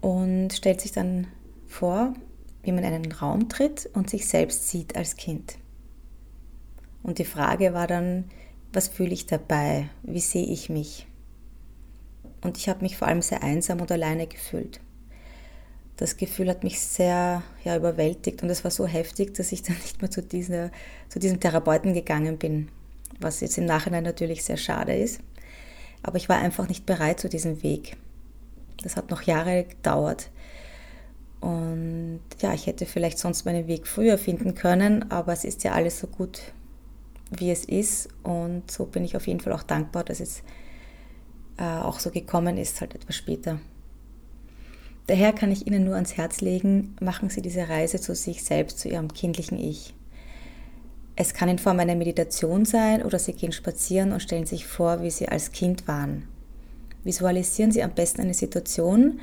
und 0.00 0.52
stellt 0.52 0.80
sich 0.80 0.92
dann 0.92 1.26
vor, 1.66 2.14
wie 2.62 2.72
man 2.72 2.84
in 2.84 2.94
einen 2.94 3.12
Raum 3.12 3.48
tritt 3.48 3.88
und 3.92 4.10
sich 4.10 4.28
selbst 4.28 4.68
sieht 4.68 4.96
als 4.96 5.16
Kind. 5.16 5.58
Und 7.02 7.18
die 7.18 7.24
Frage 7.24 7.74
war 7.74 7.86
dann, 7.86 8.24
was 8.72 8.88
fühle 8.88 9.12
ich 9.12 9.26
dabei? 9.26 9.88
Wie 10.02 10.20
sehe 10.20 10.46
ich 10.46 10.68
mich? 10.68 11.06
Und 12.40 12.58
ich 12.58 12.68
habe 12.68 12.82
mich 12.82 12.96
vor 12.96 13.08
allem 13.08 13.22
sehr 13.22 13.42
einsam 13.42 13.80
und 13.80 13.92
alleine 13.92 14.26
gefühlt. 14.26 14.80
Das 15.96 16.16
Gefühl 16.16 16.48
hat 16.50 16.62
mich 16.62 16.80
sehr 16.80 17.42
ja, 17.64 17.76
überwältigt 17.76 18.42
und 18.42 18.50
es 18.50 18.64
war 18.64 18.70
so 18.70 18.86
heftig, 18.86 19.34
dass 19.34 19.52
ich 19.52 19.62
dann 19.64 19.76
nicht 19.76 20.02
mehr 20.02 20.10
zu, 20.10 20.22
dieser, 20.22 20.70
zu 21.08 21.18
diesem 21.18 21.40
Therapeuten 21.40 21.94
gegangen 21.94 22.38
bin, 22.38 22.68
was 23.20 23.40
jetzt 23.40 23.58
im 23.58 23.64
Nachhinein 23.64 24.04
natürlich 24.04 24.44
sehr 24.44 24.56
schade 24.56 24.94
ist. 24.94 25.20
Aber 26.02 26.16
ich 26.16 26.28
war 26.28 26.38
einfach 26.38 26.68
nicht 26.68 26.86
bereit 26.86 27.20
zu 27.20 27.28
diesem 27.28 27.62
Weg. 27.62 27.96
Das 28.82 28.96
hat 28.96 29.10
noch 29.10 29.22
Jahre 29.22 29.64
gedauert. 29.64 30.30
Und 31.40 32.20
ja, 32.40 32.54
ich 32.54 32.66
hätte 32.66 32.86
vielleicht 32.86 33.18
sonst 33.18 33.44
meinen 33.44 33.66
Weg 33.66 33.86
früher 33.86 34.18
finden 34.18 34.54
können, 34.54 35.10
aber 35.10 35.32
es 35.32 35.44
ist 35.44 35.64
ja 35.64 35.72
alles 35.72 36.00
so 36.00 36.06
gut, 36.06 36.40
wie 37.30 37.50
es 37.50 37.64
ist. 37.64 38.08
Und 38.22 38.70
so 38.70 38.86
bin 38.86 39.04
ich 39.04 39.16
auf 39.16 39.26
jeden 39.26 39.40
Fall 39.40 39.52
auch 39.52 39.62
dankbar, 39.62 40.04
dass 40.04 40.20
es 40.20 40.42
äh, 41.58 41.62
auch 41.62 42.00
so 42.00 42.10
gekommen 42.10 42.56
ist, 42.58 42.80
halt 42.80 42.94
etwas 42.94 43.16
später. 43.16 43.60
Daher 45.06 45.32
kann 45.32 45.52
ich 45.52 45.66
Ihnen 45.66 45.84
nur 45.84 45.94
ans 45.94 46.16
Herz 46.16 46.40
legen, 46.40 46.96
machen 47.00 47.30
Sie 47.30 47.42
diese 47.42 47.68
Reise 47.68 48.00
zu 48.00 48.14
sich 48.14 48.42
selbst, 48.42 48.80
zu 48.80 48.88
Ihrem 48.88 49.12
kindlichen 49.12 49.58
Ich. 49.58 49.94
Es 51.18 51.32
kann 51.32 51.48
in 51.48 51.58
Form 51.58 51.80
einer 51.80 51.94
Meditation 51.94 52.66
sein 52.66 53.02
oder 53.02 53.18
Sie 53.18 53.32
gehen 53.32 53.52
spazieren 53.52 54.12
und 54.12 54.20
stellen 54.20 54.44
sich 54.44 54.66
vor, 54.66 55.00
wie 55.00 55.10
Sie 55.10 55.28
als 55.28 55.50
Kind 55.50 55.88
waren. 55.88 56.28
Visualisieren 57.04 57.72
Sie 57.72 57.82
am 57.82 57.94
besten 57.94 58.20
eine 58.20 58.34
Situation, 58.34 59.20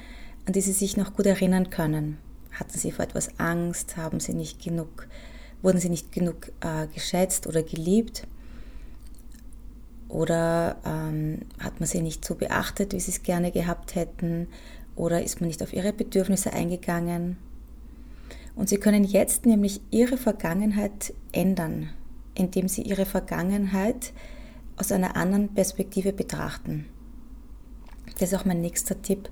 an 0.48 0.54
die 0.54 0.62
Sie 0.62 0.72
sich 0.72 0.98
noch 0.98 1.16
gut 1.16 1.28
erinnern 1.28 1.70
können. 1.70 2.18
Hatten 2.52 2.78
Sie 2.78 2.92
vor 2.92 3.06
etwas 3.06 3.40
Angst? 3.40 3.96
Haben 3.96 4.20
Sie 4.20 4.34
nicht 4.34 4.60
genug, 4.60 5.08
wurden 5.62 5.78
Sie 5.78 5.90
nicht 5.90 6.12
genug 6.12 6.52
äh, 6.62 6.88
geschätzt 6.88 7.46
oder 7.46 7.62
geliebt? 7.62 8.26
Oder 10.10 10.78
ähm, 10.86 11.42
hat 11.60 11.80
man 11.80 11.88
Sie 11.88 12.02
nicht 12.02 12.26
so 12.26 12.34
beachtet, 12.34 12.94
wie 12.94 13.00
Sie 13.00 13.12
es 13.12 13.22
gerne 13.22 13.52
gehabt 13.52 13.94
hätten? 13.94 14.48
Oder 14.96 15.24
ist 15.24 15.42
man 15.42 15.48
nicht 15.48 15.62
auf 15.62 15.74
Ihre 15.74 15.94
Bedürfnisse 15.94 16.54
eingegangen? 16.54 17.38
Und 18.56 18.70
Sie 18.70 18.78
können 18.78 19.04
jetzt 19.04 19.46
nämlich 19.46 19.82
Ihre 19.90 20.18
Vergangenheit 20.18 21.14
ändern, 21.32 21.90
indem 22.36 22.68
Sie 22.68 22.84
Ihre 22.84 23.06
Vergangenheit 23.06 24.14
aus 24.78 24.92
einer 24.92 25.16
anderen 25.16 25.54
Perspektive 25.54 26.14
betrachten. 26.14 26.86
Das 28.20 28.32
ist 28.32 28.40
auch 28.40 28.46
mein 28.46 28.62
nächster 28.62 29.02
Tipp. 29.02 29.30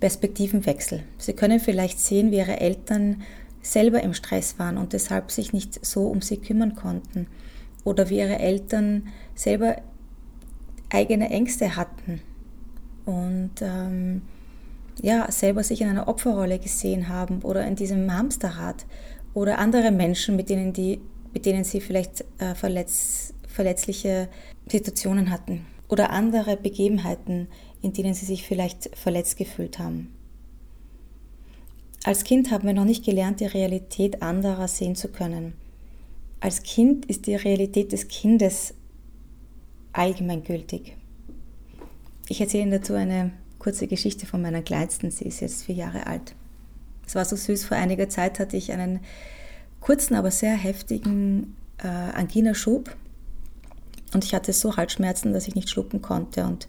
Perspektivenwechsel. 0.00 1.04
Sie 1.16 1.32
können 1.32 1.60
vielleicht 1.60 2.00
sehen, 2.00 2.32
wie 2.32 2.38
Ihre 2.38 2.58
Eltern 2.58 3.22
selber 3.62 4.02
im 4.02 4.14
Stress 4.14 4.58
waren 4.58 4.76
und 4.76 4.92
deshalb 4.92 5.30
sich 5.30 5.52
nicht 5.52 5.84
so 5.86 6.08
um 6.08 6.20
Sie 6.20 6.38
kümmern 6.38 6.74
konnten. 6.74 7.28
Oder 7.84 8.10
wie 8.10 8.18
Ihre 8.18 8.40
Eltern 8.40 9.08
selber 9.36 9.76
eigene 10.90 11.30
Ängste 11.30 11.76
hatten 11.76 12.20
und 13.04 13.52
ähm, 13.60 14.22
ja, 15.00 15.30
selber 15.30 15.64
sich 15.64 15.80
in 15.80 15.88
einer 15.88 16.08
Opferrolle 16.08 16.58
gesehen 16.58 17.08
haben 17.08 17.42
oder 17.42 17.66
in 17.66 17.76
diesem 17.76 18.12
Hamsterrad 18.12 18.86
oder 19.34 19.58
andere 19.58 19.90
Menschen, 19.90 20.36
mit 20.36 20.50
denen, 20.50 20.72
die, 20.72 21.00
mit 21.32 21.46
denen 21.46 21.64
sie 21.64 21.80
vielleicht 21.80 22.24
äh, 22.38 22.54
verletz, 22.54 23.34
verletzliche 23.48 24.28
Situationen 24.68 25.30
hatten 25.30 25.66
oder 25.88 26.10
andere 26.10 26.56
Begebenheiten, 26.56 27.48
in 27.80 27.92
denen 27.92 28.14
sie 28.14 28.26
sich 28.26 28.44
vielleicht 28.46 28.96
verletzt 28.96 29.36
gefühlt 29.36 29.78
haben. 29.78 30.14
Als 32.04 32.24
Kind 32.24 32.50
haben 32.50 32.66
wir 32.66 32.74
noch 32.74 32.84
nicht 32.84 33.04
gelernt, 33.04 33.40
die 33.40 33.46
Realität 33.46 34.22
anderer 34.22 34.66
sehen 34.66 34.96
zu 34.96 35.08
können. 35.08 35.54
Als 36.40 36.64
Kind 36.64 37.06
ist 37.06 37.26
die 37.26 37.36
Realität 37.36 37.92
des 37.92 38.08
Kindes 38.08 38.74
allgemeingültig. 39.92 40.96
Ich 42.28 42.40
erzähle 42.40 42.64
Ihnen 42.64 42.72
dazu 42.72 42.94
eine 42.94 43.32
kurze 43.62 43.86
Geschichte 43.86 44.26
von 44.26 44.42
meiner 44.42 44.60
Kleinsten. 44.60 45.12
Sie 45.12 45.24
ist 45.24 45.40
jetzt 45.40 45.62
vier 45.62 45.76
Jahre 45.76 46.08
alt. 46.08 46.34
Es 47.06 47.14
war 47.14 47.24
so 47.24 47.36
süß. 47.36 47.64
Vor 47.64 47.76
einiger 47.76 48.08
Zeit 48.08 48.40
hatte 48.40 48.56
ich 48.56 48.72
einen 48.72 49.00
kurzen, 49.80 50.16
aber 50.16 50.32
sehr 50.32 50.54
heftigen 50.54 51.56
äh, 51.78 51.86
Angina-Schub. 51.86 52.94
Und 54.14 54.24
ich 54.24 54.34
hatte 54.34 54.52
so 54.52 54.76
Halsschmerzen, 54.76 55.32
dass 55.32 55.46
ich 55.46 55.54
nicht 55.54 55.70
schlucken 55.70 56.02
konnte. 56.02 56.44
Und 56.44 56.66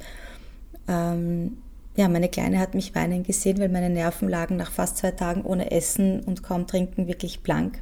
ähm, 0.87 1.57
ja, 1.95 2.07
meine 2.07 2.29
Kleine 2.29 2.59
hat 2.59 2.75
mich 2.75 2.93
weinen 2.93 3.23
gesehen, 3.23 3.57
weil 3.57 3.69
meine 3.69 3.89
Nerven 3.89 4.29
lagen 4.29 4.55
nach 4.55 4.71
fast 4.71 4.97
zwei 4.97 5.11
Tagen 5.11 5.41
ohne 5.41 5.71
Essen 5.71 6.21
und 6.21 6.43
kaum 6.43 6.67
Trinken 6.67 7.07
wirklich 7.07 7.41
blank. 7.41 7.81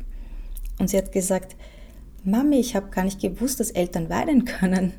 Und 0.80 0.90
sie 0.90 0.98
hat 0.98 1.12
gesagt, 1.12 1.58
Mami, 2.24 2.60
ich 2.60 2.78
habe 2.78 2.92
gar 2.92 3.04
nicht 3.04 3.20
gewusst, 3.20 3.60
dass 3.60 3.72
Eltern 3.72 4.10
weinen 4.10 4.46
können. 4.46 4.94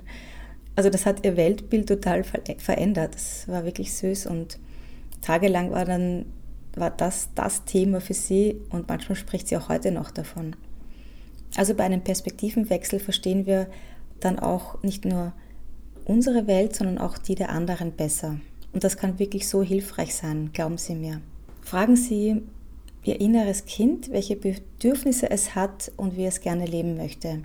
Also 0.74 0.90
das 0.90 1.06
hat 1.06 1.24
ihr 1.24 1.36
Weltbild 1.36 1.88
total 1.88 2.24
verändert. 2.24 3.14
Das 3.14 3.46
war 3.48 3.64
wirklich 3.64 3.92
süß 3.92 4.26
und 4.26 4.58
tagelang 5.20 5.70
war 5.70 5.84
dann 5.84 6.26
war 6.74 6.90
das 6.90 7.28
das 7.34 7.64
Thema 7.64 8.00
für 8.00 8.14
sie 8.14 8.56
und 8.70 8.88
manchmal 8.88 9.16
spricht 9.16 9.48
sie 9.48 9.56
auch 9.56 9.68
heute 9.68 9.92
noch 9.92 10.10
davon. 10.10 10.56
Also 11.56 11.74
bei 11.74 11.84
einem 11.84 12.00
Perspektivenwechsel 12.00 12.98
verstehen 12.98 13.44
wir 13.44 13.68
dann 14.20 14.38
auch 14.38 14.82
nicht 14.82 15.04
nur 15.04 15.34
unsere 16.04 16.46
Welt, 16.46 16.74
sondern 16.74 16.98
auch 16.98 17.18
die 17.18 17.34
der 17.34 17.50
anderen 17.50 17.92
besser. 17.92 18.40
Und 18.72 18.84
das 18.84 18.96
kann 18.96 19.18
wirklich 19.18 19.48
so 19.48 19.62
hilfreich 19.62 20.14
sein, 20.14 20.50
glauben 20.54 20.78
Sie 20.78 20.94
mir. 20.94 21.20
Fragen 21.60 21.96
Sie 21.96 22.42
Ihr 23.04 23.20
inneres 23.20 23.66
Kind, 23.66 24.10
welche 24.12 24.36
Bedürfnisse 24.36 25.28
es 25.28 25.54
hat 25.56 25.90
und 25.96 26.16
wie 26.16 26.24
es 26.24 26.40
gerne 26.40 26.66
leben 26.66 26.96
möchte. 26.96 27.42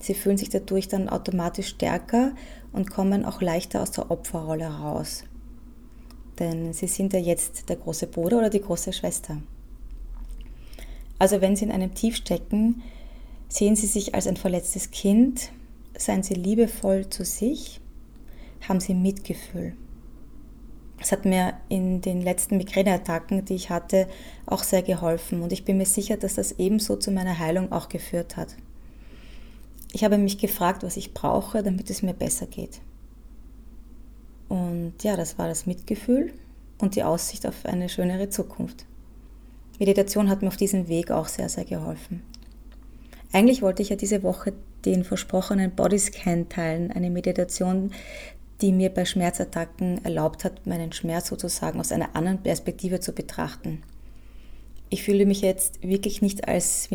Sie 0.00 0.14
fühlen 0.14 0.38
sich 0.38 0.48
dadurch 0.48 0.88
dann 0.88 1.08
automatisch 1.08 1.68
stärker 1.68 2.32
und 2.72 2.90
kommen 2.90 3.24
auch 3.24 3.40
leichter 3.40 3.82
aus 3.82 3.90
der 3.90 4.10
Opferrolle 4.10 4.66
raus. 4.66 5.24
Denn 6.38 6.72
Sie 6.72 6.86
sind 6.86 7.12
ja 7.12 7.18
jetzt 7.18 7.68
der 7.68 7.76
große 7.76 8.06
Bruder 8.06 8.38
oder 8.38 8.50
die 8.50 8.60
große 8.60 8.92
Schwester. 8.92 9.38
Also 11.18 11.40
wenn 11.40 11.56
Sie 11.56 11.64
in 11.64 11.72
einem 11.72 11.94
Tief 11.94 12.14
stecken, 12.16 12.82
sehen 13.48 13.74
Sie 13.74 13.86
sich 13.86 14.14
als 14.14 14.26
ein 14.26 14.36
verletztes 14.36 14.90
Kind, 14.90 15.50
seien 15.96 16.22
Sie 16.22 16.34
liebevoll 16.34 17.08
zu 17.10 17.24
sich, 17.24 17.80
haben 18.68 18.78
Sie 18.78 18.94
Mitgefühl. 18.94 19.74
Es 21.00 21.12
hat 21.12 21.24
mir 21.24 21.54
in 21.68 22.00
den 22.00 22.22
letzten 22.22 22.56
Migräneattacken, 22.56 23.44
die 23.44 23.54
ich 23.54 23.70
hatte, 23.70 24.08
auch 24.46 24.62
sehr 24.62 24.82
geholfen 24.82 25.42
und 25.42 25.52
ich 25.52 25.64
bin 25.64 25.78
mir 25.78 25.86
sicher, 25.86 26.16
dass 26.16 26.34
das 26.34 26.52
ebenso 26.52 26.96
zu 26.96 27.10
meiner 27.10 27.38
Heilung 27.38 27.72
auch 27.72 27.88
geführt 27.88 28.36
hat. 28.36 28.56
Ich 29.92 30.04
habe 30.04 30.18
mich 30.18 30.38
gefragt, 30.38 30.82
was 30.82 30.96
ich 30.96 31.14
brauche, 31.14 31.62
damit 31.62 31.90
es 31.90 32.02
mir 32.02 32.14
besser 32.14 32.46
geht. 32.46 32.80
Und 34.48 34.94
ja, 35.02 35.16
das 35.16 35.38
war 35.38 35.48
das 35.48 35.66
Mitgefühl 35.66 36.32
und 36.78 36.96
die 36.96 37.02
Aussicht 37.02 37.46
auf 37.46 37.64
eine 37.64 37.88
schönere 37.88 38.28
Zukunft. 38.28 38.86
Meditation 39.78 40.28
hat 40.28 40.42
mir 40.42 40.48
auf 40.48 40.56
diesem 40.56 40.88
Weg 40.88 41.10
auch 41.10 41.28
sehr, 41.28 41.48
sehr 41.48 41.64
geholfen. 41.64 42.22
Eigentlich 43.32 43.62
wollte 43.62 43.82
ich 43.82 43.90
ja 43.90 43.96
diese 43.96 44.22
Woche 44.22 44.54
den 44.84 45.04
versprochenen 45.04 45.72
Bodyscan 45.72 46.48
teilen, 46.48 46.90
eine 46.90 47.10
Meditation, 47.10 47.92
die 48.60 48.72
mir 48.72 48.90
bei 48.90 49.04
Schmerzattacken 49.04 50.04
erlaubt 50.04 50.44
hat, 50.44 50.66
meinen 50.66 50.92
Schmerz 50.92 51.28
sozusagen 51.28 51.78
aus 51.78 51.92
einer 51.92 52.16
anderen 52.16 52.42
Perspektive 52.42 53.00
zu 53.00 53.12
betrachten. 53.12 53.82
Ich 54.90 55.02
fühle 55.02 55.26
mich 55.26 55.42
jetzt 55.42 55.82
wirklich 55.82 56.22
nicht 56.22 56.48
als 56.48 56.90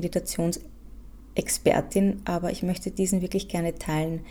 Meditationsexpertin, 1.35 2.21
aber 2.25 2.51
ich 2.51 2.63
möchte 2.63 2.91
diesen 2.91 3.21
wirklich 3.21 3.47
gerne 3.47 3.75
teilen, 3.75 4.21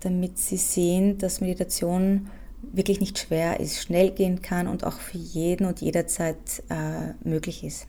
damit 0.00 0.38
Sie 0.38 0.56
sehen, 0.56 1.18
dass 1.18 1.40
Meditation 1.40 2.28
wirklich 2.62 3.00
nicht 3.00 3.18
schwer 3.18 3.60
ist, 3.60 3.80
schnell 3.82 4.10
gehen 4.10 4.42
kann 4.42 4.66
und 4.66 4.84
auch 4.84 4.98
für 4.98 5.18
jeden 5.18 5.66
und 5.66 5.80
jederzeit 5.80 6.62
äh, 6.68 7.12
möglich 7.28 7.64
ist. 7.64 7.86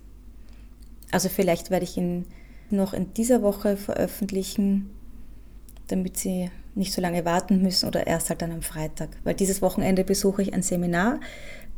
Also 1.12 1.30
vielleicht 1.30 1.72
werde 1.72 1.86
ich 1.86 1.98
in 1.98 2.25
noch 2.72 2.94
in 2.94 3.13
dieser 3.16 3.42
Woche 3.42 3.78
veröffentlichen, 3.78 4.92
damit 5.88 6.18
Sie 6.18 6.51
nicht 6.75 6.94
so 6.94 7.01
lange 7.01 7.25
warten 7.25 7.63
müssen 7.63 7.88
oder 7.88 8.06
erst 8.06 8.30
halt 8.30 8.44
dann 8.44 8.51
am 8.51 8.62
Freitag. 8.62 9.10
Weil 9.24 9.34
dieses 9.34 9.63
Wochenende 9.63 10.04
besuche 10.04 10.44
ich 10.44 10.54
ein 10.54 10.62
Seminar 10.62 11.20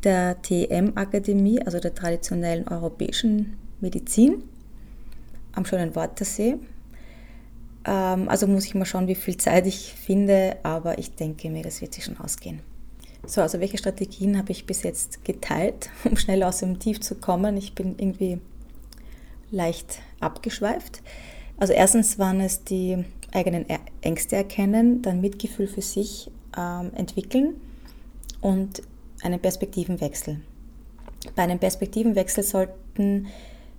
der 0.03 0.41
TEM-Akademie, 0.41 1.61
also 1.61 1.79
der 1.79 1.95
traditionellen 1.95 2.67
europäischen 2.67 3.57
Medizin, 3.79 4.43
am 5.53 5.65
schönen 5.65 5.95
Wortersee. 5.95 6.57
Ähm, 7.85 8.29
also 8.29 8.47
muss 8.47 8.65
ich 8.65 8.75
mal 8.75 8.85
schauen, 8.85 9.07
wie 9.07 9.15
viel 9.15 9.37
Zeit 9.37 9.67
ich 9.67 9.93
finde, 9.93 10.57
aber 10.63 10.97
ich 10.99 11.15
denke 11.15 11.49
mir, 11.49 11.63
das 11.63 11.81
wird 11.81 11.93
sich 11.93 12.05
schon 12.05 12.17
ausgehen. 12.17 12.61
So, 13.25 13.41
also 13.41 13.59
welche 13.59 13.77
Strategien 13.77 14.37
habe 14.37 14.51
ich 14.51 14.65
bis 14.65 14.83
jetzt 14.83 15.23
geteilt, 15.23 15.89
um 16.03 16.17
schnell 16.17 16.43
aus 16.43 16.59
dem 16.59 16.79
Tief 16.79 16.99
zu 17.01 17.15
kommen? 17.15 17.57
Ich 17.57 17.75
bin 17.75 17.95
irgendwie 17.97 18.39
leicht 19.51 19.99
abgeschweift. 20.19 21.01
Also 21.57 21.73
erstens 21.73 22.17
waren 22.17 22.39
es 22.39 22.63
die 22.63 23.03
eigenen 23.31 23.65
Ängste 24.01 24.35
erkennen, 24.35 25.01
dann 25.01 25.21
Mitgefühl 25.21 25.67
für 25.67 25.81
sich 25.81 26.31
ähm, 26.57 26.91
entwickeln 26.95 27.53
und 28.41 28.81
einen 29.21 29.39
Perspektivenwechsel. 29.39 30.41
Bei 31.35 31.43
einem 31.43 31.59
Perspektivenwechsel 31.59 32.43
sollten 32.43 33.27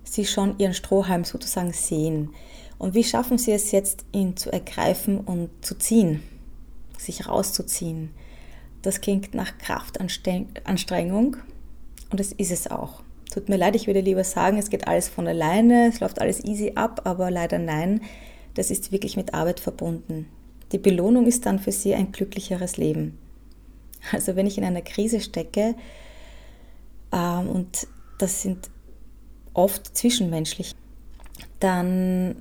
Sie 0.03 0.25
schon 0.25 0.57
Ihren 0.59 0.73
Strohhalm 0.73 1.23
sozusagen 1.23 1.73
sehen. 1.73 2.33
Und 2.77 2.93
wie 2.93 3.03
schaffen 3.03 3.37
Sie 3.37 3.51
es 3.51 3.71
jetzt, 3.71 4.05
ihn 4.11 4.35
zu 4.35 4.51
ergreifen 4.51 5.19
und 5.19 5.49
zu 5.61 5.75
ziehen, 5.75 6.21
sich 6.97 7.27
rauszuziehen? 7.27 8.11
Das 8.81 8.99
klingt 8.99 9.33
nach 9.33 9.57
Kraftanstrengung 9.57 11.37
und 12.11 12.19
das 12.19 12.33
ist 12.33 12.51
es 12.51 12.69
auch. 12.69 13.01
Tut 13.33 13.49
mir 13.49 13.57
leid, 13.57 13.75
ich 13.75 13.87
würde 13.87 14.01
lieber 14.01 14.23
sagen, 14.23 14.57
es 14.57 14.69
geht 14.69 14.87
alles 14.87 15.07
von 15.07 15.27
alleine, 15.27 15.87
es 15.87 16.01
läuft 16.01 16.19
alles 16.19 16.43
easy 16.43 16.73
ab, 16.75 17.01
aber 17.05 17.31
leider 17.31 17.57
nein, 17.57 18.01
das 18.53 18.69
ist 18.69 18.91
wirklich 18.91 19.15
mit 19.17 19.33
Arbeit 19.33 19.59
verbunden. 19.59 20.27
Die 20.71 20.77
Belohnung 20.77 21.25
ist 21.25 21.45
dann 21.45 21.59
für 21.59 21.71
Sie 21.71 21.95
ein 21.95 22.11
glücklicheres 22.11 22.77
Leben. 22.77 23.17
Also 24.11 24.35
wenn 24.35 24.47
ich 24.47 24.57
in 24.57 24.65
einer 24.65 24.81
Krise 24.81 25.21
stecke, 25.21 25.75
ähm, 27.13 27.49
und 27.49 27.87
das 28.17 28.41
sind 28.41 28.69
oft 29.53 29.95
zwischenmenschlich, 29.97 30.75
dann 31.59 32.35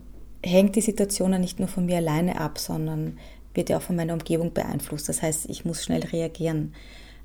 hängt 0.44 0.76
die 0.76 0.80
Situation 0.80 1.32
ja 1.32 1.38
nicht 1.38 1.58
nur 1.58 1.68
von 1.68 1.86
mir 1.86 1.96
alleine 1.96 2.40
ab, 2.40 2.58
sondern 2.58 3.18
wird 3.54 3.68
ja 3.68 3.78
auch 3.78 3.82
von 3.82 3.96
meiner 3.96 4.14
Umgebung 4.14 4.52
beeinflusst. 4.52 5.08
Das 5.08 5.22
heißt, 5.22 5.48
ich 5.48 5.64
muss 5.64 5.84
schnell 5.84 6.02
reagieren. 6.02 6.74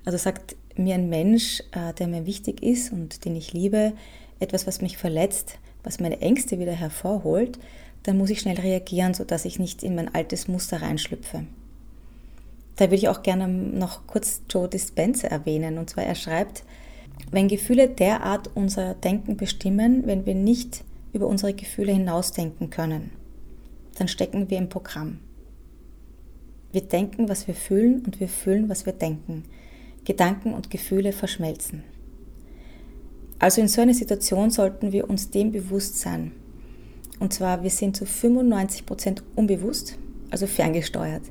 Also 0.06 0.18
sagt 0.18 0.56
mir 0.76 0.96
ein 0.96 1.10
Mensch, 1.10 1.62
äh, 1.72 1.94
der 1.94 2.08
mir 2.08 2.26
wichtig 2.26 2.62
ist 2.62 2.92
und 2.92 3.26
den 3.26 3.36
ich 3.36 3.54
liebe, 3.54 3.94
etwas, 4.40 4.68
was 4.68 4.82
mich 4.82 4.98
verletzt, 4.98 5.58
was 5.84 6.00
meine 6.00 6.22
Ängste 6.22 6.60
wieder 6.60 6.74
hervorholt, 6.74 7.58
dann 8.04 8.18
muss 8.18 8.30
ich 8.30 8.40
schnell 8.40 8.60
reagieren, 8.60 9.14
sodass 9.14 9.46
ich 9.46 9.60
nicht 9.60 9.84
in 9.84 9.96
mein 9.96 10.14
altes 10.14 10.48
Muster 10.48 10.82
reinschlüpfe. 10.82 11.46
Da 12.76 12.86
würde 12.86 12.96
ich 12.96 13.10
auch 13.10 13.24
gerne 13.24 13.48
noch 13.48 14.06
kurz 14.06 14.42
Joe 14.50 14.70
Dispenza 14.70 15.28
erwähnen. 15.28 15.78
Und 15.78 15.90
zwar 15.90 16.04
er 16.04 16.16
schreibt, 16.16 16.64
wenn 17.32 17.48
Gefühle 17.48 17.90
derart 17.90 18.50
unser 18.56 18.94
Denken 18.94 19.38
bestimmen, 19.38 20.06
wenn 20.06 20.26
wir 20.26 20.36
nicht 20.36 20.84
über 21.14 21.28
unsere 21.28 21.54
Gefühle 21.54 21.92
hinausdenken 21.94 22.70
können, 22.70 23.12
dann 23.98 24.08
stecken 24.08 24.50
wir 24.50 24.58
im 24.58 24.70
Programm. 24.70 25.20
Wir 26.72 26.82
denken, 26.82 27.30
was 27.30 27.48
wir 27.48 27.56
fühlen 27.56 28.04
und 28.06 28.20
wir 28.20 28.28
fühlen, 28.28 28.70
was 28.70 28.86
wir 28.86 28.94
denken. 28.94 29.44
Gedanken 30.06 30.54
und 30.54 30.70
Gefühle 30.70 31.12
verschmelzen. 31.12 31.84
Also 33.40 33.62
in 33.62 33.68
so 33.68 33.82
einer 33.82 33.94
Situation 33.94 34.50
sollten 34.50 34.92
wir 34.92 35.10
uns 35.10 35.30
dem 35.30 35.52
bewusst 35.52 36.00
sein. 36.00 36.32
Und 37.20 37.34
zwar, 37.34 37.64
wir 37.64 37.70
sind 37.70 37.96
zu 37.96 38.06
95 38.06 38.86
Prozent 38.86 39.24
unbewusst, 39.36 39.98
also 40.30 40.48
ferngesteuert. 40.48 41.24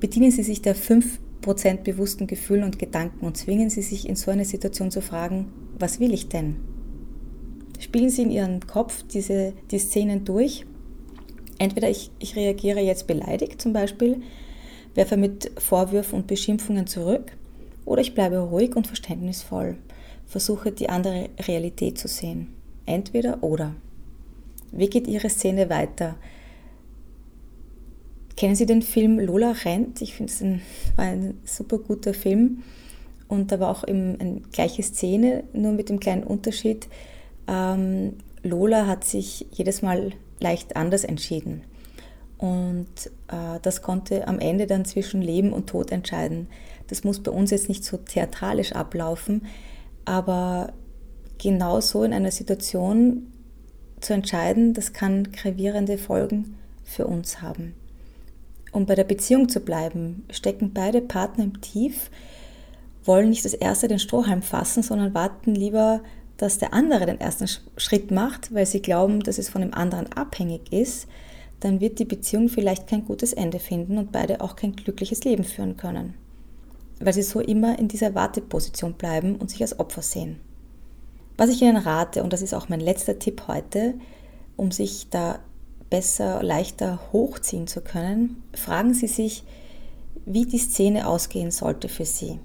Bedienen 0.00 0.30
Sie 0.30 0.42
sich 0.42 0.62
der 0.62 0.74
5% 1.46 1.82
bewussten 1.82 2.26
Gefühle 2.26 2.64
und 2.64 2.78
Gedanken 2.78 3.24
und 3.24 3.36
zwingen 3.36 3.70
Sie 3.70 3.82
sich 3.82 4.08
in 4.08 4.16
so 4.16 4.30
einer 4.30 4.44
Situation 4.44 4.90
zu 4.90 5.00
fragen, 5.00 5.52
was 5.78 6.00
will 6.00 6.12
ich 6.12 6.28
denn? 6.28 6.56
Spielen 7.78 8.10
Sie 8.10 8.22
in 8.22 8.30
Ihren 8.30 8.66
Kopf 8.66 9.04
diese, 9.04 9.52
die 9.70 9.78
Szenen 9.78 10.24
durch. 10.24 10.66
Entweder 11.58 11.88
ich, 11.88 12.10
ich 12.18 12.36
reagiere 12.36 12.80
jetzt 12.80 13.06
beleidigt 13.06 13.60
zum 13.60 13.72
Beispiel, 13.72 14.20
werfe 14.94 15.16
mit 15.16 15.50
Vorwürfen 15.58 16.20
und 16.20 16.26
Beschimpfungen 16.26 16.86
zurück, 16.86 17.32
oder 17.84 18.00
ich 18.00 18.14
bleibe 18.14 18.38
ruhig 18.38 18.74
und 18.74 18.86
verständnisvoll, 18.86 19.76
versuche 20.26 20.72
die 20.72 20.88
andere 20.88 21.28
Realität 21.46 21.98
zu 21.98 22.08
sehen. 22.08 22.48
Entweder 22.84 23.42
oder. 23.42 23.74
Wie 24.72 24.88
geht 24.88 25.06
Ihre 25.06 25.30
Szene 25.30 25.70
weiter? 25.70 26.16
Kennen 28.36 28.54
Sie 28.54 28.66
den 28.66 28.82
Film 28.82 29.18
Lola 29.18 29.52
rennt? 29.64 30.02
Ich 30.02 30.14
finde 30.14 30.32
es 30.32 30.42
ein, 30.42 30.60
war 30.96 31.06
ein 31.06 31.38
super 31.44 31.78
guter 31.78 32.12
Film. 32.12 32.62
Und 33.28 33.50
da 33.50 33.58
war 33.60 33.70
auch 33.70 33.82
eine 33.84 34.42
gleiche 34.52 34.82
Szene, 34.82 35.44
nur 35.52 35.72
mit 35.72 35.88
dem 35.88 36.00
kleinen 36.00 36.22
Unterschied. 36.22 36.86
Ähm, 37.48 38.14
Lola 38.42 38.86
hat 38.86 39.04
sich 39.04 39.46
jedes 39.52 39.82
Mal 39.82 40.12
leicht 40.38 40.76
anders 40.76 41.04
entschieden. 41.04 41.62
Und 42.38 43.10
äh, 43.28 43.58
das 43.62 43.80
konnte 43.80 44.28
am 44.28 44.38
Ende 44.38 44.66
dann 44.66 44.84
zwischen 44.84 45.22
Leben 45.22 45.52
und 45.52 45.68
Tod 45.68 45.90
entscheiden. 45.90 46.48
Das 46.88 47.02
muss 47.02 47.20
bei 47.22 47.30
uns 47.30 47.50
jetzt 47.50 47.68
nicht 47.68 47.84
so 47.84 47.96
theatralisch 47.96 48.72
ablaufen, 48.72 49.46
aber 50.04 50.74
genau 51.38 51.80
so 51.80 52.04
in 52.04 52.12
einer 52.12 52.30
Situation 52.30 53.32
zu 54.00 54.12
entscheiden, 54.12 54.74
das 54.74 54.92
kann 54.92 55.32
gravierende 55.32 55.96
Folgen 55.96 56.56
für 56.84 57.06
uns 57.06 57.40
haben. 57.40 57.74
Um 58.76 58.84
bei 58.84 58.94
der 58.94 59.04
Beziehung 59.04 59.48
zu 59.48 59.60
bleiben, 59.60 60.26
stecken 60.30 60.74
beide 60.74 61.00
Partner 61.00 61.44
im 61.44 61.62
Tief, 61.62 62.10
wollen 63.06 63.30
nicht 63.30 63.46
das 63.46 63.54
erste 63.54 63.88
den 63.88 63.98
Strohhalm 63.98 64.42
fassen, 64.42 64.82
sondern 64.82 65.14
warten 65.14 65.54
lieber, 65.54 66.02
dass 66.36 66.58
der 66.58 66.74
andere 66.74 67.06
den 67.06 67.18
ersten 67.18 67.48
Schritt 67.78 68.10
macht, 68.10 68.52
weil 68.52 68.66
sie 68.66 68.82
glauben, 68.82 69.20
dass 69.20 69.38
es 69.38 69.48
von 69.48 69.62
dem 69.62 69.72
anderen 69.72 70.12
abhängig 70.12 70.74
ist, 70.74 71.08
dann 71.60 71.80
wird 71.80 71.98
die 71.98 72.04
Beziehung 72.04 72.50
vielleicht 72.50 72.86
kein 72.86 73.06
gutes 73.06 73.32
Ende 73.32 73.60
finden 73.60 73.96
und 73.96 74.12
beide 74.12 74.42
auch 74.42 74.56
kein 74.56 74.76
glückliches 74.76 75.24
Leben 75.24 75.44
führen 75.44 75.78
können, 75.78 76.12
weil 77.00 77.14
sie 77.14 77.22
so 77.22 77.40
immer 77.40 77.78
in 77.78 77.88
dieser 77.88 78.14
Warteposition 78.14 78.92
bleiben 78.92 79.36
und 79.36 79.50
sich 79.50 79.62
als 79.62 79.80
Opfer 79.80 80.02
sehen. 80.02 80.38
Was 81.38 81.48
ich 81.48 81.62
Ihnen 81.62 81.78
rate, 81.78 82.22
und 82.22 82.30
das 82.30 82.42
ist 82.42 82.52
auch 82.52 82.68
mein 82.68 82.80
letzter 82.80 83.18
Tipp 83.18 83.44
heute, 83.48 83.94
um 84.54 84.70
sich 84.70 85.08
da 85.08 85.38
besser, 85.90 86.42
leichter 86.42 87.00
hochziehen 87.12 87.66
zu 87.66 87.80
können, 87.80 88.42
fragen 88.54 88.94
Sie 88.94 89.06
sich, 89.06 89.44
wie 90.24 90.46
die 90.46 90.58
Szene 90.58 91.06
ausgehen 91.06 91.50
sollte 91.50 91.88
für 91.88 92.04
Sie. 92.04 92.40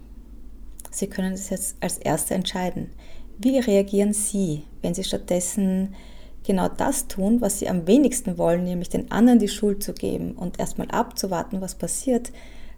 Sie 0.91 1.07
können 1.07 1.33
es 1.33 1.49
jetzt 1.49 1.77
als 1.79 1.97
Erste 1.97 2.35
entscheiden. 2.35 2.91
Wie 3.37 3.57
reagieren 3.57 4.13
Sie, 4.13 4.63
wenn 4.81 4.93
Sie 4.93 5.03
stattdessen 5.03 5.95
genau 6.43 6.67
das 6.67 7.07
tun, 7.07 7.41
was 7.41 7.59
Sie 7.59 7.69
am 7.69 7.87
wenigsten 7.87 8.37
wollen, 8.37 8.63
nämlich 8.63 8.89
den 8.89 9.11
anderen 9.11 9.39
die 9.39 9.47
Schuld 9.47 9.81
zu 9.81 9.93
geben 9.93 10.33
und 10.33 10.59
erstmal 10.59 10.89
abzuwarten, 10.91 11.61
was 11.61 11.75
passiert, 11.75 12.31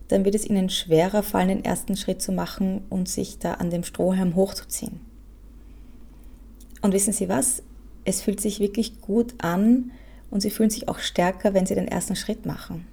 dann 0.08 0.26
wird 0.26 0.36
es 0.36 0.46
Ihnen 0.46 0.70
schwerer 0.70 1.24
fallen, 1.24 1.48
den 1.48 1.66
ersten 1.66 1.98
Schritt 1.98 2.22
zu 2.22 2.32
machen 2.32 2.84
und 2.90 3.10
sich 3.10 3.40
da 3.40 3.56
an 3.56 3.70
dem 3.70 3.84
Strohhalm 3.84 4.36
hochzuziehen. 4.36 5.02
Und 6.82 6.94
wissen 6.94 7.14
Sie 7.14 7.30
was? 7.30 7.64
Es 8.06 8.22
fühlt 8.22 8.42
sich 8.42 8.60
wirklich 8.60 9.02
gut 9.02 9.34
an 9.40 9.92
und 10.34 10.42
Sie 10.42 10.50
fühlen 10.50 10.72
sich 10.72 10.88
auch 10.88 10.98
stärker, 10.98 11.54
wenn 11.54 11.68
Sie 11.68 11.76
den 11.76 11.88
ersten 11.88 12.16
Schritt 12.16 12.48
machen. 12.48 12.88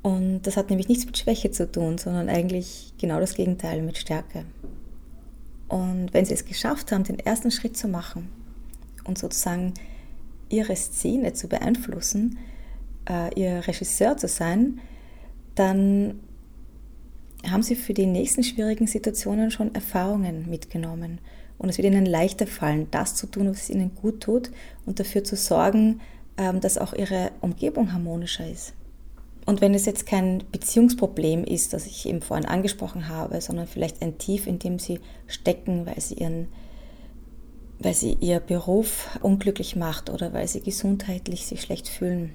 Und 0.00 0.40
das 0.42 0.56
hat 0.56 0.70
nämlich 0.70 0.88
nichts 0.88 1.04
mit 1.04 1.18
Schwäche 1.18 1.50
zu 1.50 1.70
tun, 1.70 1.98
sondern 1.98 2.30
eigentlich 2.30 2.94
genau 2.98 3.20
das 3.20 3.34
Gegenteil 3.34 3.82
mit 3.82 3.98
Stärke. 3.98 4.46
Und 5.68 6.14
wenn 6.14 6.24
Sie 6.24 6.32
es 6.32 6.46
geschafft 6.46 6.90
haben, 6.90 7.04
den 7.04 7.18
ersten 7.18 7.50
Schritt 7.50 7.76
zu 7.76 7.86
machen 7.86 8.30
und 9.04 9.18
sozusagen 9.18 9.74
Ihre 10.48 10.74
Szene 10.74 11.34
zu 11.34 11.48
beeinflussen, 11.48 12.38
äh, 13.06 13.38
Ihr 13.38 13.66
Regisseur 13.66 14.16
zu 14.16 14.26
sein, 14.26 14.80
dann 15.54 16.20
haben 17.46 17.62
Sie 17.62 17.76
für 17.76 17.92
die 17.92 18.06
nächsten 18.06 18.42
schwierigen 18.42 18.86
Situationen 18.86 19.50
schon 19.50 19.74
Erfahrungen 19.74 20.48
mitgenommen 20.48 21.18
und 21.58 21.68
es 21.68 21.78
wird 21.78 21.86
ihnen 21.86 22.06
leichter 22.06 22.46
fallen, 22.46 22.88
das 22.90 23.14
zu 23.14 23.26
tun, 23.26 23.48
was 23.48 23.70
ihnen 23.70 23.94
gut 23.94 24.20
tut 24.20 24.50
und 24.86 25.00
dafür 25.00 25.24
zu 25.24 25.36
sorgen, 25.36 26.00
ähm, 26.36 26.60
dass 26.60 26.78
auch 26.78 26.92
ihre 26.92 27.30
Umgebung 27.40 27.92
harmonischer 27.92 28.48
ist. 28.48 28.74
Und 29.46 29.60
wenn 29.60 29.74
es 29.74 29.84
jetzt 29.84 30.06
kein 30.06 30.42
Beziehungsproblem 30.52 31.44
ist, 31.44 31.72
das 31.72 31.86
ich 31.86 32.06
eben 32.06 32.22
vorhin 32.22 32.46
angesprochen 32.46 33.08
habe, 33.08 33.40
sondern 33.40 33.66
vielleicht 33.66 34.00
ein 34.02 34.16
Tief, 34.18 34.46
in 34.46 34.58
dem 34.58 34.78
sie 34.78 35.00
stecken, 35.26 35.86
weil 35.86 36.00
sie 36.00 36.14
ihren 36.14 36.48
weil 37.80 37.94
sie 37.94 38.16
ihr 38.20 38.40
Beruf 38.40 39.18
unglücklich 39.20 39.76
macht 39.76 40.08
oder 40.08 40.32
weil 40.32 40.48
sie 40.48 40.60
gesundheitlich 40.60 41.46
sich 41.46 41.60
schlecht 41.60 41.88
fühlen, 41.88 42.34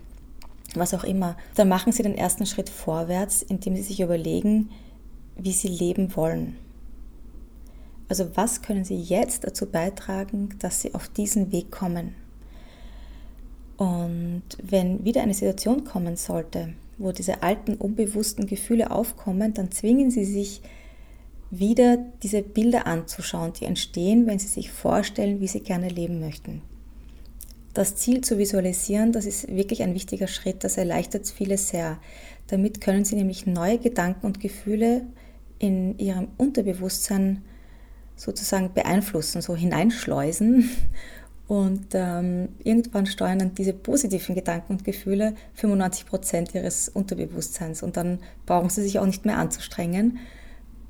was 0.75 0.93
auch 0.93 1.03
immer, 1.03 1.37
dann 1.55 1.69
machen 1.69 1.91
sie 1.91 2.03
den 2.03 2.15
ersten 2.15 2.45
Schritt 2.45 2.69
vorwärts, 2.69 3.41
indem 3.41 3.75
sie 3.75 3.81
sich 3.81 4.01
überlegen, 4.01 4.69
wie 5.37 5.53
sie 5.53 5.69
leben 5.69 6.15
wollen. 6.15 6.57
Also 8.09 8.35
was 8.35 8.63
können 8.63 8.83
Sie 8.83 8.99
jetzt 8.99 9.45
dazu 9.45 9.67
beitragen, 9.67 10.49
dass 10.59 10.81
Sie 10.81 10.95
auf 10.95 11.07
diesen 11.07 11.51
Weg 11.51 11.71
kommen? 11.71 12.15
Und 13.77 14.43
wenn 14.61 15.05
wieder 15.05 15.21
eine 15.21 15.33
Situation 15.33 15.85
kommen 15.85 16.17
sollte, 16.17 16.73
wo 16.97 17.11
diese 17.13 17.43
alten 17.43 17.75
unbewussten 17.75 18.45
Gefühle 18.45 18.91
aufkommen, 18.91 19.53
dann 19.53 19.71
zwingen 19.71 20.11
Sie 20.11 20.25
sich 20.25 20.61
wieder 21.51 21.97
diese 22.21 22.41
Bilder 22.41 22.87
anzuschauen, 22.87 23.53
die 23.53 23.65
entstehen, 23.65 24.27
wenn 24.27 24.39
Sie 24.39 24.47
sich 24.47 24.71
vorstellen, 24.71 25.39
wie 25.39 25.47
Sie 25.47 25.61
gerne 25.61 25.87
leben 25.87 26.19
möchten. 26.19 26.61
Das 27.73 27.95
Ziel 27.95 28.21
zu 28.21 28.37
visualisieren, 28.37 29.11
das 29.11 29.25
ist 29.25 29.47
wirklich 29.55 29.83
ein 29.83 29.93
wichtiger 29.93 30.27
Schritt, 30.27 30.63
das 30.63 30.77
erleichtert 30.77 31.27
vieles 31.27 31.69
sehr. 31.69 31.99
Damit 32.47 32.81
können 32.81 33.05
Sie 33.05 33.15
nämlich 33.15 33.45
neue 33.45 33.77
Gedanken 33.77 34.25
und 34.25 34.39
Gefühle 34.39 35.05
in 35.59 35.97
Ihrem 35.99 36.29
Unterbewusstsein 36.37 37.43
sozusagen 38.19 38.73
beeinflussen, 38.73 39.41
so 39.41 39.55
hineinschleusen. 39.55 40.69
Und 41.47 41.87
ähm, 41.93 42.49
irgendwann 42.63 43.07
steuern 43.07 43.39
dann 43.39 43.55
diese 43.55 43.73
positiven 43.73 44.35
Gedanken 44.35 44.73
und 44.73 44.83
Gefühle 44.83 45.33
95 45.55 46.05
Prozent 46.05 46.53
Ihres 46.53 46.89
Unterbewusstseins. 46.89 47.81
Und 47.81 47.97
dann 47.97 48.19
brauchen 48.45 48.69
Sie 48.69 48.83
sich 48.83 48.99
auch 48.99 49.05
nicht 49.07 49.25
mehr 49.25 49.39
anzustrengen 49.39 50.19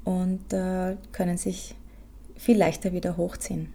und 0.04 0.52
äh, 0.52 0.98
können 1.14 1.38
sich 1.38 1.76
viel 2.36 2.58
leichter 2.58 2.92
wieder 2.92 3.16
hochziehen. 3.16 3.72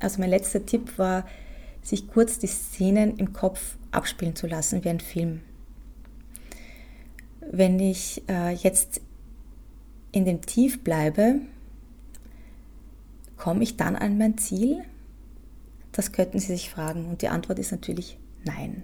Also 0.00 0.20
mein 0.20 0.30
letzter 0.30 0.64
Tipp 0.64 0.96
war, 0.96 1.26
sich 1.82 2.08
kurz 2.08 2.38
die 2.38 2.46
Szenen 2.46 3.18
im 3.18 3.34
Kopf 3.34 3.76
abspielen 3.90 4.36
zu 4.36 4.46
lassen 4.46 4.84
wie 4.84 4.88
ein 4.88 5.00
Film. 5.00 5.42
Wenn 7.42 7.78
ich 7.78 8.22
äh, 8.26 8.54
jetzt 8.54 9.02
in 10.12 10.24
dem 10.24 10.40
Tief 10.40 10.82
bleibe, 10.82 11.42
komme 13.38 13.62
ich 13.62 13.76
dann 13.76 13.96
an 13.96 14.18
mein 14.18 14.36
Ziel? 14.36 14.84
Das 15.92 16.12
könnten 16.12 16.38
Sie 16.38 16.48
sich 16.48 16.70
fragen 16.70 17.06
und 17.06 17.22
die 17.22 17.28
Antwort 17.28 17.58
ist 17.58 17.72
natürlich 17.72 18.18
nein. 18.44 18.82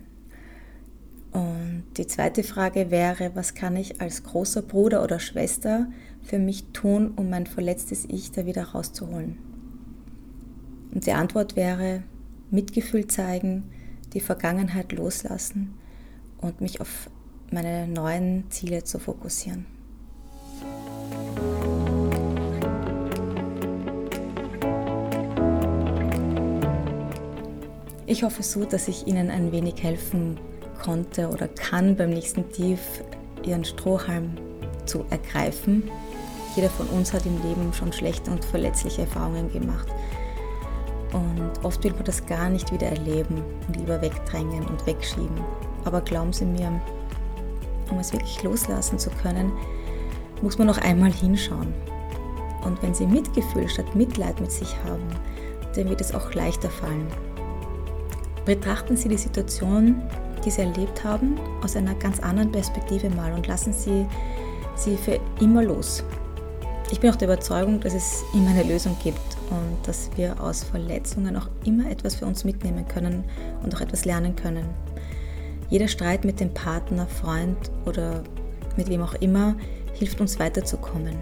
Und 1.33 1.85
die 1.97 2.07
zweite 2.07 2.45
Frage 2.45 2.91
wäre, 2.91 3.33
was 3.35 3.55
kann 3.55 3.77
ich 3.77 4.01
als 4.01 4.23
großer 4.23 4.63
Bruder 4.63 5.03
oder 5.03 5.19
Schwester 5.19 5.89
für 6.23 6.39
mich 6.39 6.67
tun, 6.73 7.13
um 7.17 7.29
mein 7.29 7.47
verletztes 7.47 8.05
Ich 8.05 8.31
da 8.31 8.47
wieder 8.47 8.63
rauszuholen? 8.69 9.37
Und 10.95 11.07
die 11.07 11.13
Antwort 11.13 11.57
wäre, 11.57 12.05
Mitgefühl 12.51 13.09
zeigen, 13.09 13.65
die 14.13 14.21
Vergangenheit 14.21 14.93
loslassen 14.93 15.75
und 16.39 16.61
mich 16.61 16.81
auf 16.81 17.11
meine 17.51 17.89
neuen 17.89 18.49
Ziele 18.51 18.85
zu 18.85 19.01
fokussieren. 19.01 19.67
Ich 28.07 28.23
hoffe 28.23 28.43
so, 28.43 28.67
dass 28.67 28.87
ich 28.89 29.07
Ihnen 29.07 29.31
ein 29.31 29.51
wenig 29.51 29.83
helfen 29.83 30.39
konnte 30.83 31.29
oder 31.31 31.49
kann 31.49 31.97
beim 31.97 32.11
nächsten 32.11 32.51
Tief 32.51 32.79
Ihren 33.43 33.65
Strohhalm 33.65 34.33
zu 34.85 35.07
ergreifen. 35.09 35.91
Jeder 36.55 36.69
von 36.69 36.87
uns 36.89 37.15
hat 37.15 37.25
im 37.25 37.43
Leben 37.43 37.73
schon 37.73 37.95
schlechte 37.95 38.31
und 38.31 38.45
verletzliche 38.45 39.03
Erfahrungen 39.03 39.51
gemacht. 39.51 39.89
Und 41.15 41.65
oft 41.65 41.83
will 41.83 41.95
man 41.95 42.05
das 42.05 42.27
gar 42.27 42.51
nicht 42.51 42.71
wieder 42.73 42.89
erleben 42.89 43.43
und 43.67 43.77
lieber 43.77 44.03
wegdrängen 44.03 44.67
und 44.67 44.87
wegschieben. 44.87 45.41
Aber 45.85 46.03
glauben 46.03 46.33
Sie 46.35 46.45
mir, 46.45 46.79
um 47.91 47.99
es 47.99 48.13
wirklich 48.13 48.43
loslassen 48.43 48.99
zu 48.99 49.09
können, 49.23 49.51
muss 50.43 50.59
man 50.59 50.67
noch 50.67 50.79
einmal 50.79 51.13
hinschauen. 51.13 51.73
Und 52.65 52.83
wenn 52.83 52.93
Sie 52.93 53.07
Mitgefühl 53.07 53.67
statt 53.67 53.95
Mitleid 53.95 54.41
mit 54.43 54.53
sich 54.53 54.77
haben, 54.85 55.09
dann 55.75 55.89
wird 55.89 56.03
es 56.03 56.15
auch 56.15 56.35
leichter 56.35 56.69
fallen. 56.69 57.07
Betrachten 58.45 58.97
Sie 58.97 59.09
die 59.09 59.17
Situation, 59.17 60.03
die 60.45 60.51
Sie 60.51 60.61
erlebt 60.61 61.03
haben, 61.03 61.39
aus 61.63 61.77
einer 61.77 61.95
ganz 61.95 62.21
anderen 62.21 62.53
Perspektive 62.53 63.09
mal 63.11 63.33
und 63.33 63.47
lassen 63.47 63.73
Sie 63.73 64.07
sie 64.77 64.97
für 64.97 65.19
immer 65.41 65.63
los. 65.63 66.05
Ich 66.91 67.01
bin 67.01 67.11
auch 67.11 67.17
der 67.17 67.29
Überzeugung, 67.29 67.81
dass 67.81 67.95
es 67.95 68.23
immer 68.35 68.51
eine 68.51 68.63
Lösung 68.63 68.97
gibt 69.03 69.19
und 69.51 69.77
dass 69.87 70.11
wir 70.17 70.41
aus 70.41 70.63
Verletzungen 70.63 71.37
auch 71.37 71.49
immer 71.65 71.91
etwas 71.91 72.17
für 72.17 72.27
uns 72.27 72.45
mitnehmen 72.45 72.87
können 72.87 73.25
und 73.63 73.75
auch 73.75 73.81
etwas 73.81 74.05
lernen 74.05 74.37
können. 74.37 74.67
Jeder 75.71 75.89
Streit 75.89 76.25
mit 76.25 76.41
dem 76.41 76.53
Partner, 76.53 77.07
Freund 77.07 77.57
oder 77.87 78.23
mit 78.77 78.89
wem 78.89 79.03
auch 79.03 79.15
immer 79.15 79.55
hilft 79.95 80.21
uns 80.21 80.39
weiterzukommen. 80.39 81.17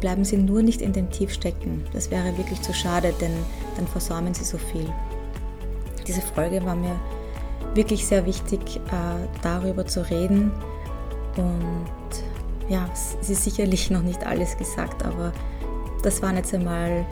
Bleiben 0.00 0.24
Sie 0.24 0.36
nur 0.36 0.62
nicht 0.62 0.82
in 0.82 0.92
dem 0.92 1.10
Tief 1.10 1.32
stecken. 1.32 1.84
Das 1.92 2.10
wäre 2.10 2.36
wirklich 2.36 2.60
zu 2.62 2.72
schade, 2.72 3.12
denn 3.20 3.32
dann 3.76 3.86
versäumen 3.86 4.34
Sie 4.34 4.44
so 4.44 4.58
viel. 4.58 4.88
Diese 6.08 6.22
Folge 6.22 6.64
war 6.64 6.74
mir 6.74 6.98
wirklich 7.74 8.06
sehr 8.06 8.24
wichtig, 8.24 8.60
äh, 8.76 9.28
darüber 9.42 9.86
zu 9.86 10.08
reden. 10.08 10.50
Und 11.36 11.86
ja, 12.68 12.88
es 12.92 13.28
ist 13.28 13.44
sicherlich 13.44 13.90
noch 13.90 14.02
nicht 14.02 14.26
alles 14.26 14.56
gesagt, 14.56 15.04
aber 15.04 15.32
das 16.02 16.22
waren 16.22 16.36
jetzt 16.36 16.54
einmal 16.54 17.04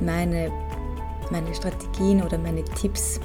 meine, 0.00 0.52
meine 1.30 1.54
Strategien 1.54 2.22
oder 2.22 2.36
meine 2.36 2.64
Tipps. 2.64 3.18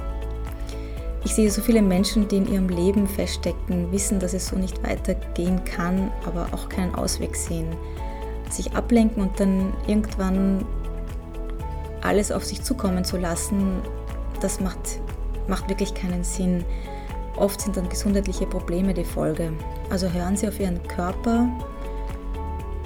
Ich 1.25 1.35
sehe 1.35 1.51
so 1.51 1.61
viele 1.61 1.81
Menschen, 1.81 2.29
die 2.29 2.37
in 2.37 2.51
ihrem 2.51 2.69
Leben 2.69 3.05
feststecken, 3.05 3.91
wissen, 3.91 4.21
dass 4.21 4.33
es 4.33 4.47
so 4.47 4.55
nicht 4.55 4.81
weitergehen 4.83 5.63
kann, 5.65 6.11
aber 6.25 6.47
auch 6.53 6.69
keinen 6.69 6.95
Ausweg 6.95 7.35
sehen. 7.35 7.67
Sich 8.49 8.73
ablenken 8.73 9.21
und 9.21 9.37
dann 9.37 9.73
irgendwann 9.85 10.65
alles 12.01 12.31
auf 12.31 12.45
sich 12.45 12.63
zukommen 12.63 13.03
zu 13.03 13.17
lassen, 13.17 13.81
das 14.39 14.61
macht, 14.61 15.01
macht 15.49 15.67
wirklich 15.67 15.93
keinen 15.93 16.23
Sinn. 16.23 16.63
Oft 17.35 17.61
sind 17.61 17.75
dann 17.75 17.89
gesundheitliche 17.89 18.45
Probleme 18.45 18.93
die 18.93 19.03
Folge. 19.03 19.51
Also 19.89 20.11
hören 20.11 20.37
Sie 20.37 20.47
auf 20.47 20.59
Ihren 20.59 20.81
Körper, 20.87 21.49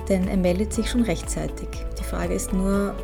denn 0.09 0.27
er 0.27 0.37
meldet 0.37 0.73
sich 0.73 0.89
schon 0.89 1.03
rechtzeitig. 1.03 1.67
Die 1.99 2.03
Frage 2.03 2.33
ist 2.33 2.53
nur, 2.53 2.95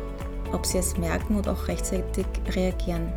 ob 0.52 0.66
Sie 0.66 0.78
es 0.78 0.96
merken 0.96 1.36
und 1.36 1.48
auch 1.48 1.68
rechtzeitig 1.68 2.26
reagieren. 2.54 3.12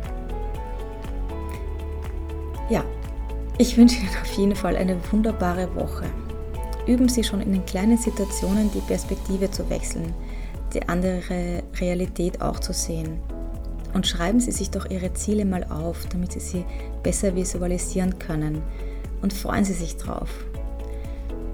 Ja, 2.68 2.84
ich 3.58 3.76
wünsche 3.76 4.00
Ihnen 4.00 4.16
auf 4.20 4.32
jeden 4.32 4.56
Fall 4.56 4.76
eine 4.76 4.96
wunderbare 5.10 5.74
Woche. 5.74 6.04
Üben 6.86 7.08
Sie 7.08 7.24
schon 7.24 7.40
in 7.40 7.52
den 7.52 7.64
kleinen 7.64 7.98
Situationen 7.98 8.70
die 8.72 8.80
Perspektive 8.80 9.50
zu 9.50 9.68
wechseln, 9.70 10.12
die 10.72 10.86
andere 10.88 11.62
Realität 11.80 12.40
auch 12.42 12.58
zu 12.58 12.72
sehen. 12.72 13.20
Und 13.94 14.06
schreiben 14.06 14.40
Sie 14.40 14.52
sich 14.52 14.70
doch 14.70 14.90
Ihre 14.90 15.14
Ziele 15.14 15.44
mal 15.44 15.64
auf, 15.64 16.06
damit 16.10 16.32
Sie 16.32 16.40
sie 16.40 16.64
besser 17.02 17.34
visualisieren 17.34 18.18
können. 18.18 18.60
Und 19.22 19.32
freuen 19.32 19.64
Sie 19.64 19.72
sich 19.72 19.96
drauf. 19.96 20.28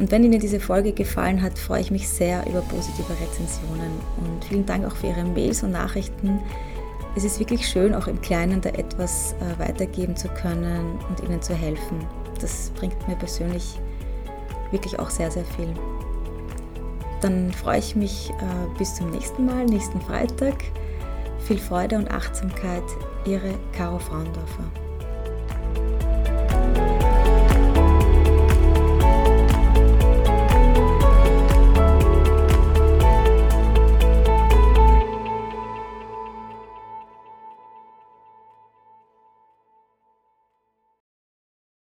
Und 0.01 0.11
wenn 0.11 0.25
Ihnen 0.25 0.41
diese 0.41 0.59
Folge 0.59 0.93
gefallen 0.93 1.43
hat, 1.43 1.59
freue 1.59 1.83
ich 1.83 1.91
mich 1.91 2.09
sehr 2.09 2.45
über 2.47 2.63
positive 2.63 3.13
Rezensionen. 3.21 3.93
Und 4.17 4.45
vielen 4.47 4.65
Dank 4.65 4.87
auch 4.87 4.97
für 4.97 5.09
Ihre 5.09 5.25
Mails 5.25 5.63
und 5.63 5.73
Nachrichten. 5.73 6.41
Es 7.15 7.25
ist 7.25 7.39
wirklich 7.39 7.69
schön, 7.69 7.95
auch 7.95 8.07
im 8.07 8.21
Kleinen 8.23 8.63
da 8.63 8.71
etwas 8.71 9.35
äh, 9.35 9.59
weitergeben 9.59 10.17
zu 10.17 10.29
können 10.29 10.99
und 11.09 11.21
Ihnen 11.23 11.43
zu 11.43 11.55
helfen. 11.55 12.07
Das 12.41 12.73
bringt 12.77 13.07
mir 13.07 13.17
persönlich 13.17 13.79
wirklich 14.71 14.99
auch 14.99 15.11
sehr, 15.11 15.31
sehr 15.31 15.45
viel. 15.45 15.69
Dann 17.21 17.53
freue 17.53 17.79
ich 17.79 17.95
mich 17.95 18.31
äh, 18.31 18.79
bis 18.79 18.95
zum 18.95 19.11
nächsten 19.11 19.45
Mal, 19.45 19.67
nächsten 19.67 20.01
Freitag. 20.01 20.55
Viel 21.51 21.59
Freude 21.59 21.97
und 21.97 22.09
Achtsamkeit, 22.13 22.85
Ihre 23.25 23.59
Caro 23.73 23.99
Fraundorfer. 23.99 24.63